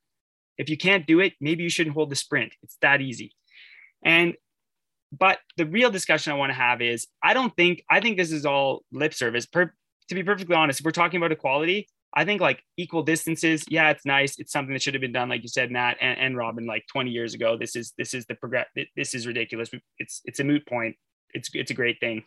[0.57, 2.53] If you can't do it, maybe you shouldn't hold the sprint.
[2.63, 3.33] It's that easy.
[4.03, 4.35] And
[5.17, 8.31] but the real discussion I want to have is I don't think I think this
[8.31, 9.45] is all lip service.
[9.45, 9.71] Per,
[10.09, 11.87] to be perfectly honest, if we're talking about equality,
[12.17, 14.39] I think like equal distances, yeah, it's nice.
[14.39, 16.83] It's something that should have been done, like you said, Nat and, and Robin, like
[16.91, 17.57] 20 years ago.
[17.57, 18.67] This is this is the progress.
[18.95, 19.69] This is ridiculous.
[19.99, 20.95] It's it's a moot point.
[21.33, 22.23] It's it's a great thing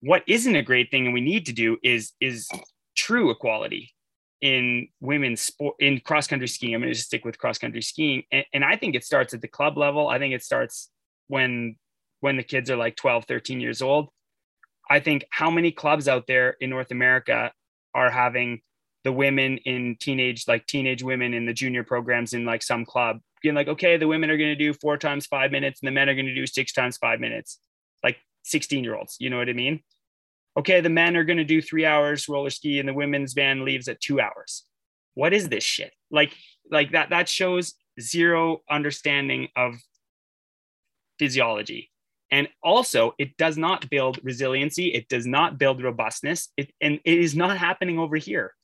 [0.00, 2.48] what isn't a great thing and we need to do is is
[2.96, 3.92] true equality
[4.40, 6.74] in women's sport in cross country skiing.
[6.74, 9.42] I'm going to stick with cross country skiing, and, and, I think it starts at
[9.42, 10.08] the club level.
[10.08, 10.90] I think it starts
[11.28, 11.76] when
[12.20, 14.08] when the kids are like 12, 13 years old.
[14.88, 17.52] I think how many clubs out there in North America
[17.94, 18.60] are having
[19.04, 23.18] the women in teenage like teenage women in the junior programs in like some club
[23.42, 25.92] being like okay the women are going to do four times five minutes and the
[25.92, 27.58] men are going to do six times five minutes
[28.02, 29.16] like 16 year olds.
[29.18, 29.80] You know what I mean?
[30.56, 33.64] Okay, the men are going to do three hours roller ski and the women's van
[33.64, 34.64] leaves at two hours.
[35.14, 35.92] What is this shit?
[36.10, 36.32] Like,
[36.70, 39.74] like that, that shows zero understanding of
[41.18, 41.89] physiology.
[42.30, 44.88] And also, it does not build resiliency.
[44.88, 46.48] It does not build robustness.
[46.56, 48.54] It, and it is not happening over here.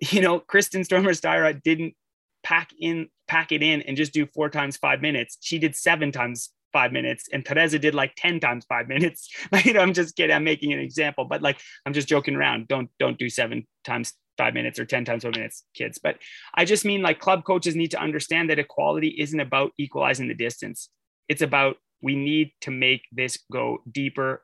[0.10, 1.94] You know, Kristin Størmer Steira didn't
[2.42, 5.38] pack in, pack it in and just do four times five minutes.
[5.40, 9.30] She did seven times five minutes and Teresa did like 10 times five minutes.
[9.52, 10.34] Like, you know, I'm just kidding.
[10.34, 12.66] I'm making an example, but like, I'm just joking around.
[12.66, 16.00] Don't, don't do seven times five minutes or 10 times five minutes kids.
[16.02, 16.18] But
[16.54, 20.34] I just mean like club coaches need to understand that equality isn't about equalizing the
[20.34, 20.88] distance.
[21.28, 24.42] It's about, we need to make this go deeper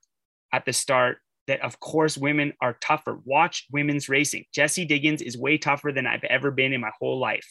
[0.51, 3.21] at the start that of course women are tougher.
[3.25, 4.47] Watch women's racing.
[4.55, 7.47] Jessie Diggins is way tougher than I've ever been in my whole life.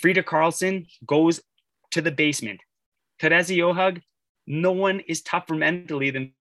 [0.00, 1.40] Frida Karlsson goes
[1.90, 2.60] to the basement.
[3.18, 4.00] Teresa Johaug,
[4.46, 6.32] no one is tougher mentally than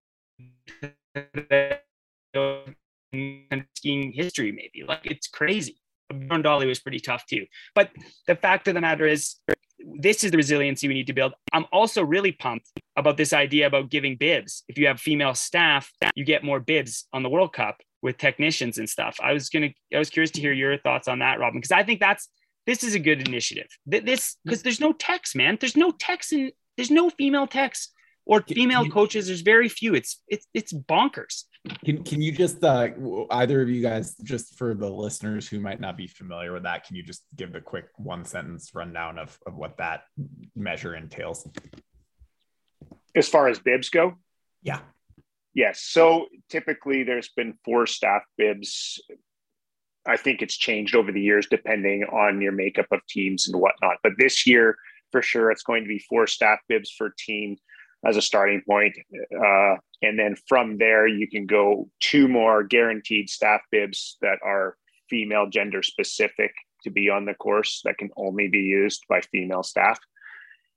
[3.75, 4.85] skiing history, maybe.
[4.87, 5.77] Like it's crazy.
[6.09, 7.47] Bjorn Daehlie was pretty tough too.
[7.73, 7.89] But
[8.27, 9.37] the fact of the matter is,
[9.99, 11.33] this is the resiliency we need to build.
[11.53, 14.63] I'm also really pumped about this idea about giving bibs.
[14.67, 18.77] If you have female staff, you get more bibs on the World Cup with technicians
[18.77, 19.17] and stuff.
[19.21, 21.83] I was gonna, I was curious to hear your thoughts on that, Robin, because I
[21.83, 22.29] think that's
[22.65, 23.67] this is a good initiative.
[23.85, 25.57] This because there's no techs, man.
[25.59, 27.89] There's no techs and there's no female techs
[28.25, 29.27] or female coaches.
[29.27, 29.93] There's very few.
[29.93, 31.43] It's it's it's bonkers.
[31.83, 32.89] Can can you just uh,
[33.31, 36.85] either of you guys just for the listeners who might not be familiar with that,
[36.85, 40.03] can you just give a quick one sentence rundown of, of what that
[40.55, 41.47] measure entails?
[43.15, 44.15] As far as bibs go?
[44.61, 44.79] Yeah.
[45.53, 45.81] Yes.
[45.81, 49.01] So typically there's been four staff bibs.
[50.05, 53.97] I think it's changed over the years depending on your makeup of teams and whatnot.
[54.03, 54.75] But this year,
[55.11, 57.57] for sure, it's going to be four staff bibs for team
[58.03, 58.95] as a starting point.
[59.33, 64.75] Uh, and then from there, you can go two more guaranteed staff bibs that are
[65.09, 66.51] female gender specific
[66.83, 69.99] to be on the course that can only be used by female staff.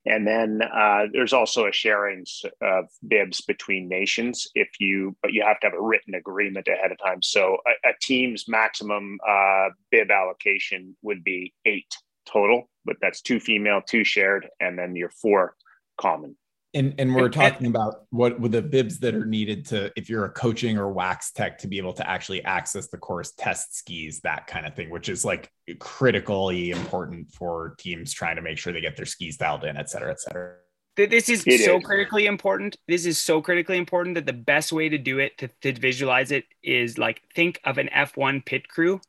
[0.07, 2.25] And then uh, there's also a sharing
[2.63, 6.93] of bibs between nations if you, but you have to have a written agreement ahead
[6.93, 7.21] of time.
[7.21, 11.95] So a, a team's maximum uh, bib allocation would be eight
[12.27, 15.55] total, but that's two female, two shared, and then your four
[16.01, 16.37] common.
[16.79, 20.27] And and we're talking about what with the bibs that are needed to if you're
[20.27, 24.21] a coaching or wax tech to be able to actually access the course, test skis,
[24.21, 25.51] that kind of thing, which is like
[25.81, 29.91] critically important for teams trying to make sure they get their skis dialed in, et
[29.91, 30.55] cetera, et cetera.
[30.97, 31.85] This is it so is.
[31.85, 32.77] critically important.
[32.87, 36.31] This is so critically important that the best way to do it to, to visualize
[36.31, 39.01] it is like think of an F1 pit crew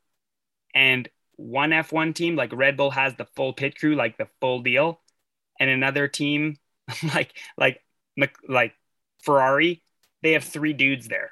[0.74, 4.62] and one F1 team, like Red Bull has the full pit crew, like the full
[4.62, 5.02] deal,
[5.60, 6.58] and another team
[7.14, 7.82] like like
[8.48, 8.74] like
[9.24, 9.82] Ferrari,
[10.24, 11.32] they have three dudes there.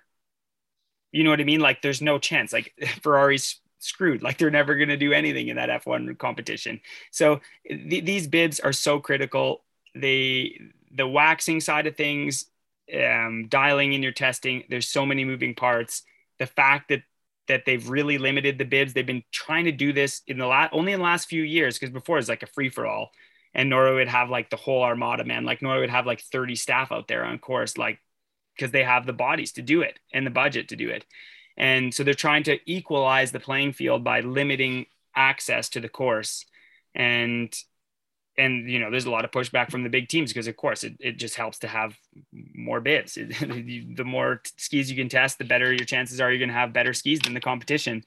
[1.12, 1.62] You know what I mean?
[1.62, 2.54] Like there's no chance.
[2.54, 4.22] Like Ferrari's screwed.
[4.22, 6.82] Like they're never going to do anything in that F1 competition.
[7.12, 9.64] So th- these bibs are so critical.
[9.96, 10.60] They
[10.92, 12.46] the waxing side of things,
[12.94, 14.64] um, dialing in your testing.
[14.70, 16.04] There's so many moving parts.
[16.40, 17.04] The fact that
[17.48, 18.94] that they've really limited the bibs.
[18.94, 21.80] They've been trying to do this in the last only in the last few years
[21.80, 23.12] because before it's like a free for all
[23.58, 25.44] and Norway would have like the whole armada, man.
[25.44, 28.00] Like Norway would have like 30 staff out there on course, like
[28.56, 31.04] because they have the bodies to do it and the budget to do it.
[31.58, 34.86] And so they're trying to equalize the playing field by limiting
[35.16, 36.46] access to the course.
[36.94, 37.54] And
[38.38, 40.84] and you know, there's a lot of pushback from the big teams because of course
[40.84, 41.98] it, it just helps to have
[42.54, 43.16] more bibs.
[43.16, 46.94] the more skis you can test, the better your chances are you're to have better
[46.94, 48.04] skis than the competition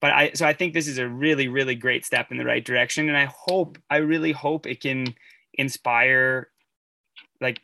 [0.00, 2.64] but I so I think this is a really really great step in the right
[2.64, 5.14] direction, and I hope I really hope it can
[5.54, 6.48] inspire
[7.40, 7.60] like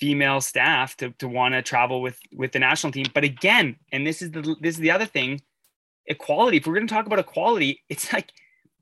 [0.00, 3.06] female staff to to want to travel with with the national team.
[3.14, 5.40] But again, and this is the this is the other thing,
[6.06, 6.58] equality.
[6.58, 8.32] If we're going to talk about equality, it's like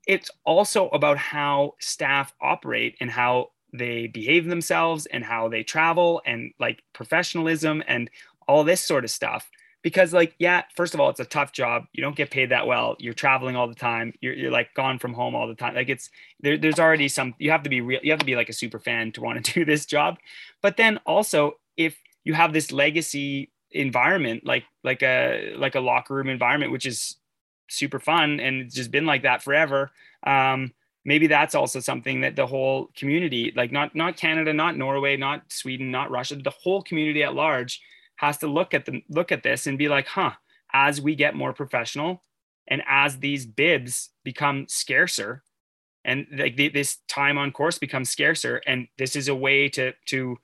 [0.07, 6.21] it's also about how staff operate and how they behave themselves and how they travel
[6.25, 8.09] and like professionalism and
[8.47, 9.49] all this sort of stuff
[9.87, 11.85] because like yeah first of all it's a tough job.
[11.93, 12.97] You don't get paid that well.
[12.99, 14.11] You're traveling all the time.
[14.19, 15.75] You're, you're like gone from home all the time.
[15.75, 16.09] Like it's
[16.41, 18.53] there, there's already some you have to be real you have to be like a
[18.53, 20.17] super fan to want to do this job.
[20.61, 26.15] But then also if you have this legacy environment like like a like a locker
[26.15, 27.15] room environment which is
[27.69, 29.91] super fun and it's just been like that forever
[30.25, 30.73] um
[31.05, 35.41] maybe that's also something that the whole community like not not canada not norway not
[35.49, 37.81] sweden not russia the whole community at large
[38.17, 40.31] has to look at the look at this and be like, huh,
[40.73, 42.23] as we get more professional
[42.67, 45.43] and as these bibs become scarcer
[46.03, 50.37] and like this time on course becomes scarcer and this is a way to to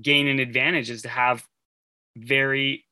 [0.00, 1.46] gain an advantage is to have
[2.16, 2.84] very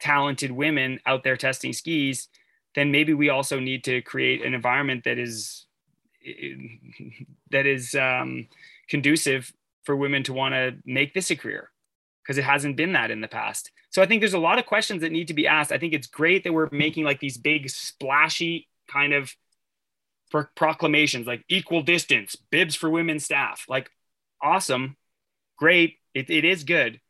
[0.00, 2.28] talented women out there testing skis
[2.74, 5.66] then maybe we also need to create an environment that is
[7.50, 8.48] that is um,
[8.88, 9.52] conducive
[9.84, 11.70] for women to want to make this a career
[12.24, 13.70] because it hasn't been that in the past.
[13.90, 15.72] So I think there's a lot of questions that need to be asked.
[15.72, 19.32] I think it's great that we're making like these big splashy kind of
[20.30, 23.64] pro- proclamations like equal distance, bibs for women staff.
[23.68, 23.90] Like
[24.42, 24.96] awesome,
[25.56, 25.98] great.
[26.14, 27.00] It, it is good.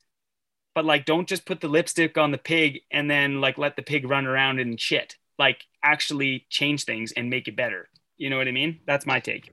[0.74, 3.82] But like don't just put the lipstick on the pig and then like let the
[3.82, 5.16] pig run around and shit.
[5.38, 7.88] Like actually change things and make it better.
[8.16, 8.80] You know what I mean?
[8.86, 9.52] That's my take.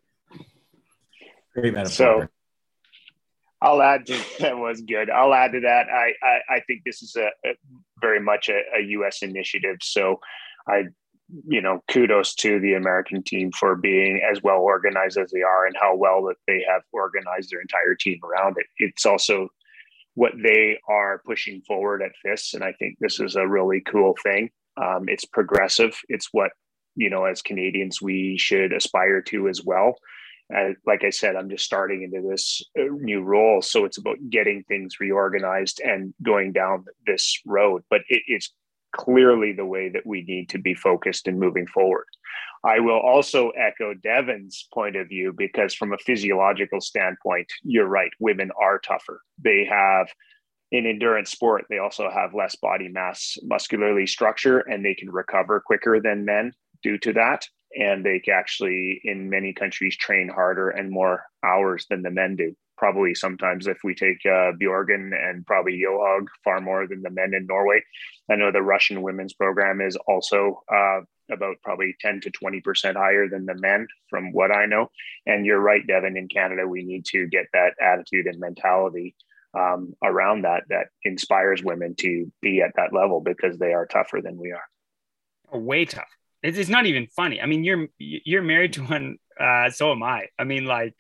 [1.54, 1.92] Great metaphor.
[2.24, 2.28] So
[3.62, 5.10] I'll add to that was good.
[5.10, 5.88] I'll add to that.
[5.90, 7.54] I I, I think this is a, a
[8.02, 9.22] very much a, a, U.S.
[9.22, 9.78] initiative.
[9.82, 10.20] So
[10.68, 10.86] I,
[11.48, 15.66] you know, kudos to the American team for being as well organized as they are
[15.66, 18.66] and how well that they have organized their entire team around it.
[18.78, 19.48] It's also
[20.16, 24.16] what they are pushing forward at FIS, and I think this is a really cool
[24.24, 24.50] thing.
[24.76, 25.98] Um, it's progressive.
[26.10, 26.52] It's what
[26.96, 29.96] you know as Canadians we should aspire to as well
[30.56, 34.18] I, like I said, I'm just starting into this uh, new role, so it's about
[34.30, 37.84] getting things reorganized and going down this road.
[37.90, 38.54] But it, it's
[38.94, 42.06] clearly the way that we need to be focused and moving forward.
[42.64, 48.12] I will also echo Devon's point of view because, from a physiological standpoint, you're right.
[48.20, 49.22] Women are tougher.
[49.44, 50.08] They have,
[50.72, 55.60] in endurance sport, they also have less body mass muscularly structure and they can recover
[55.60, 57.48] quicker than men due to that.
[57.80, 62.56] And they actually, in many countries, train harder and more hours than the men do.
[62.78, 67.34] Probably sometimes, if we take uh, Bjorgen and probably Johaug, far more than the men
[67.34, 67.82] in Norway.
[68.30, 71.02] I know the Russian women's program is also uh,
[71.32, 74.88] about probably 10 to 20% higher than the men from what I know.
[75.26, 79.16] And you're right, Devon, in Canada, we need to get that attitude and mentality
[79.54, 84.22] um, around that that inspires women to be at that level because they are tougher
[84.22, 85.60] than we are.
[85.60, 86.08] Way tough.
[86.44, 87.42] It's, it's not even funny.
[87.42, 90.28] I mean, you're you're married to one, uh, so am I.
[90.40, 90.96] I mean, like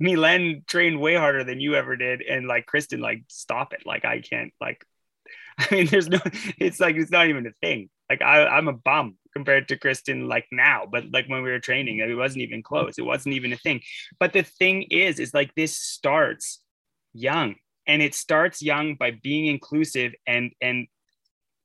[0.00, 3.82] me, Len trained way harder than you ever did, and like Kristin, like stop it.
[3.84, 4.52] Like I can't.
[4.60, 4.84] Like
[5.58, 6.20] I mean, there's no.
[6.58, 7.90] It's like it's not even a thing.
[8.08, 11.60] Like I, I'm a bum compared to Kristin like now, but like when we were
[11.60, 12.98] training, it wasn't even close.
[12.98, 13.82] It wasn't even a thing.
[14.18, 16.60] But the thing is, is like this starts
[17.12, 20.86] young and it starts young by being inclusive and and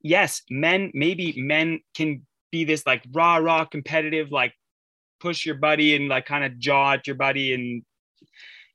[0.02, 4.54] yes, men maybe men can be this like raw raw competitive like
[5.18, 7.82] push your buddy and like kind of jaw at your buddy and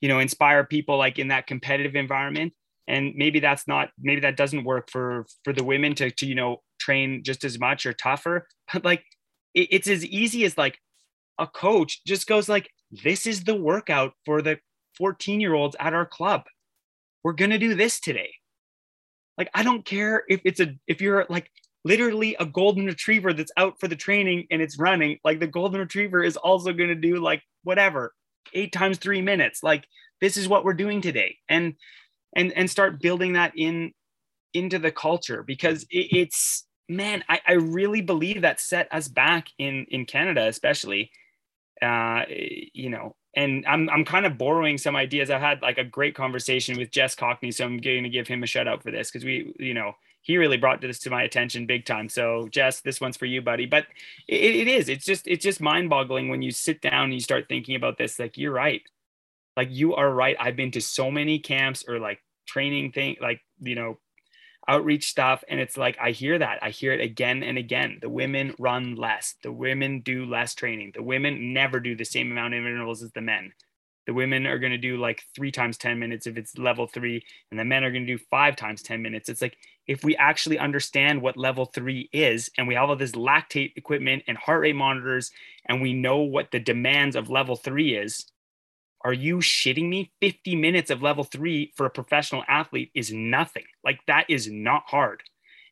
[0.02, 2.54] you know inspire people like in that competitive environment.
[2.90, 6.36] And maybe that's not maybe that doesn't work for for the women to to you
[6.36, 8.48] know train just as much or tougher.
[8.74, 9.04] But like
[9.54, 10.78] it, it's as easy as like
[11.38, 14.60] a coach just goes like this is the workout for the
[14.98, 16.42] 14 year olds at our club.
[17.24, 18.32] We're to do this today.
[19.38, 21.50] Like i don't care if it's a if you're like
[21.86, 25.80] literally a golden retriever that's out for the training and it's running like the golden
[25.80, 28.14] retriever is also going to do like whatever
[28.54, 29.86] eight times three minutes like
[30.20, 31.74] this is what we're doing today and
[32.36, 33.94] and and start building that in
[34.54, 39.48] into the culture because it, it's man, I, I really believe that set us back
[39.58, 41.12] in in Canada, especially.
[41.82, 42.24] Uh,
[42.74, 45.30] you know, and I'm I'm kind of borrowing some ideas.
[45.30, 48.44] I've had like a great conversation with Jess Cockney, so I'm going to give him
[48.44, 49.94] a shout out for this because we, you know,
[50.30, 52.08] he really brought this to my attention big time.
[52.08, 53.66] So Jess, this one's for you, buddy.
[53.66, 53.88] But
[54.28, 54.88] it, it is.
[54.88, 57.98] It's just it's just mind boggling when you sit down and you start thinking about
[57.98, 58.20] this.
[58.20, 58.84] Like you're right.
[59.58, 60.38] Like you are right.
[60.40, 63.98] I've been to so many camps or like training thing, like you know,
[64.68, 68.10] outreach stuff and it's like i hear that i hear it again and again the
[68.10, 72.54] women run less the women do less training the women never do the same amount
[72.54, 73.52] of intervals as the men
[74.10, 77.24] the women are going to do like three times 10 minutes if it's level three
[77.50, 79.56] and the men are going to do five times 10 minutes it's like
[79.90, 84.24] if we actually understand what level three is and we have all this lactate equipment
[84.28, 85.32] and heart rate monitors
[85.66, 88.32] and we know what the demands of level three is
[89.02, 90.12] are you shitting me?
[90.22, 93.64] 50 minutes of level three for a professional athlete is nothing.
[93.84, 95.24] Like that is not hard.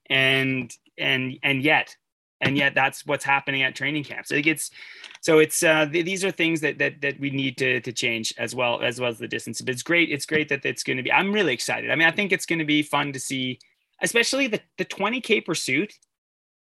[0.09, 1.97] And and and yet,
[2.39, 4.31] and yet that's what's happening at training camps.
[4.31, 4.71] It gets
[5.19, 8.33] so it's uh th- these are things that that that we need to to change
[8.37, 9.59] as well as well as the distance.
[9.59, 10.09] But it's great.
[10.09, 11.11] It's great that it's going to be.
[11.11, 11.91] I'm really excited.
[11.91, 13.59] I mean, I think it's going to be fun to see,
[14.01, 15.93] especially the the 20k pursuit.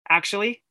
[0.09, 0.62] Actually,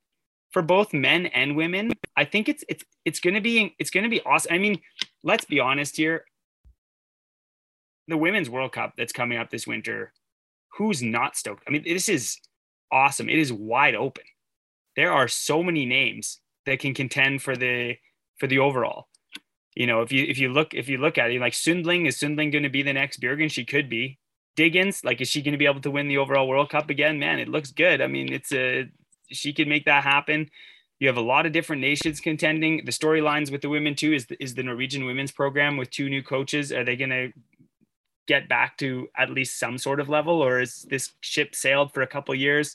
[0.51, 4.03] for both men and women, I think it's it's it's going to be it's going
[4.03, 4.53] to be awesome.
[4.53, 4.81] I mean,
[5.23, 6.25] let's be honest here.
[8.07, 10.13] The Women's World Cup that's coming up this winter,
[10.77, 11.63] who's not stoked?
[11.67, 12.39] I mean, this is
[12.91, 13.29] awesome.
[13.29, 14.23] It is wide open.
[14.95, 17.95] There are so many names that can contend for the
[18.37, 19.07] for the overall.
[19.75, 22.17] You know, if you if you look if you look at it, like Sundling, is
[22.17, 23.49] Sundling going to be the next Bjorgen?
[23.49, 24.17] She could be.
[24.59, 27.17] Diggins, like, is she going to be able to win the overall World Cup again?
[27.17, 28.01] Man, it looks good.
[28.01, 28.89] I mean, it's a
[29.29, 30.49] she could make that happen.
[30.99, 32.83] You have a lot of different nations contending.
[32.83, 36.09] The storylines with the women too is the, is the Norwegian women's program with two
[36.09, 36.73] new coaches.
[36.73, 37.31] Are they going to
[38.27, 42.01] get back to at least some sort of level, or is this ship sailed for
[42.01, 42.73] a couple years?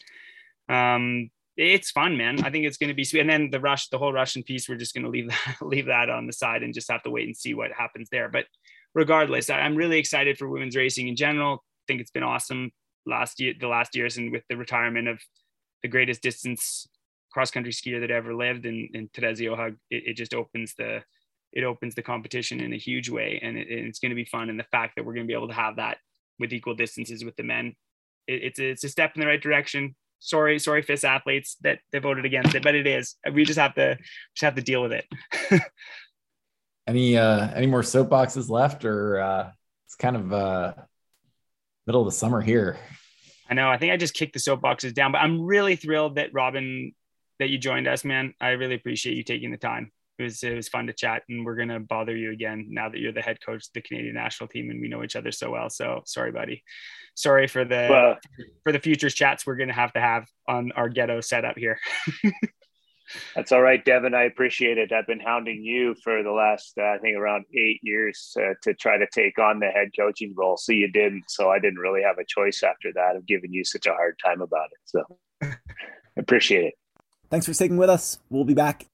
[0.71, 2.43] Um, it's fun, man.
[2.45, 3.21] I think it's going to be sweet.
[3.21, 5.87] And then the rush, the whole Russian piece, we're just going to leave that leave
[5.87, 8.31] that on the side and just have to wait and see what happens there.
[8.31, 8.47] But
[8.95, 11.63] regardless, I'm really excited for women's racing in general.
[11.87, 12.73] Think it's been awesome
[13.07, 15.21] last year, the last years, and with the retirement of
[15.83, 16.87] the greatest distance
[17.33, 18.65] cross country skier that ever lived.
[18.65, 21.03] And, and Therese Johaug, it, it, just opens the,
[21.53, 23.41] it opens the competition in a huge way.
[23.43, 24.49] And, it, it's going to be fun.
[24.49, 25.99] And the fact that we're going to be able to have that
[26.39, 27.75] with equal distances with the men,
[28.27, 29.95] it, it's, a, it's a step in the right direction.
[30.21, 33.17] Sorry, sorry, FIS athletes that they voted against it, but it is.
[33.31, 33.97] We just have to
[34.35, 35.05] just have to deal with it.
[36.87, 39.51] any uh any more soapboxes left, or uh
[39.87, 40.73] it's kind of uh
[41.87, 42.79] middle of the summer here?
[43.49, 43.69] I know.
[43.69, 46.93] I think I just kicked the soapboxes down, but I'm really thrilled that Robin
[47.39, 48.35] that you joined us, man.
[48.41, 49.93] I really appreciate you taking the time.
[50.19, 52.99] it was it was fun to chat, and we're gonna bother you again now that
[52.99, 55.51] you're the head coach of the Canadian national team and we know each other so
[55.51, 55.69] well.
[55.69, 56.63] So sorry, buddy.
[57.15, 58.19] Sorry for the well,
[58.63, 61.79] for the futures chats we're gonna have to have on our ghetto setup here.
[63.35, 64.15] That's all right, Devon.
[64.15, 64.93] I appreciate it.
[64.93, 68.75] I've been hounding you for the last, uh, I think, around eight years uh, to
[68.75, 70.57] try to take on the head coaching role.
[70.57, 71.25] So you didn't.
[71.29, 74.19] So I didn't really have a choice after that of giving you such a hard
[74.25, 74.79] time about it.
[74.85, 75.51] So
[76.17, 76.75] appreciate it.
[77.31, 78.19] Thanks for sticking with us.
[78.31, 78.87] We'll be back.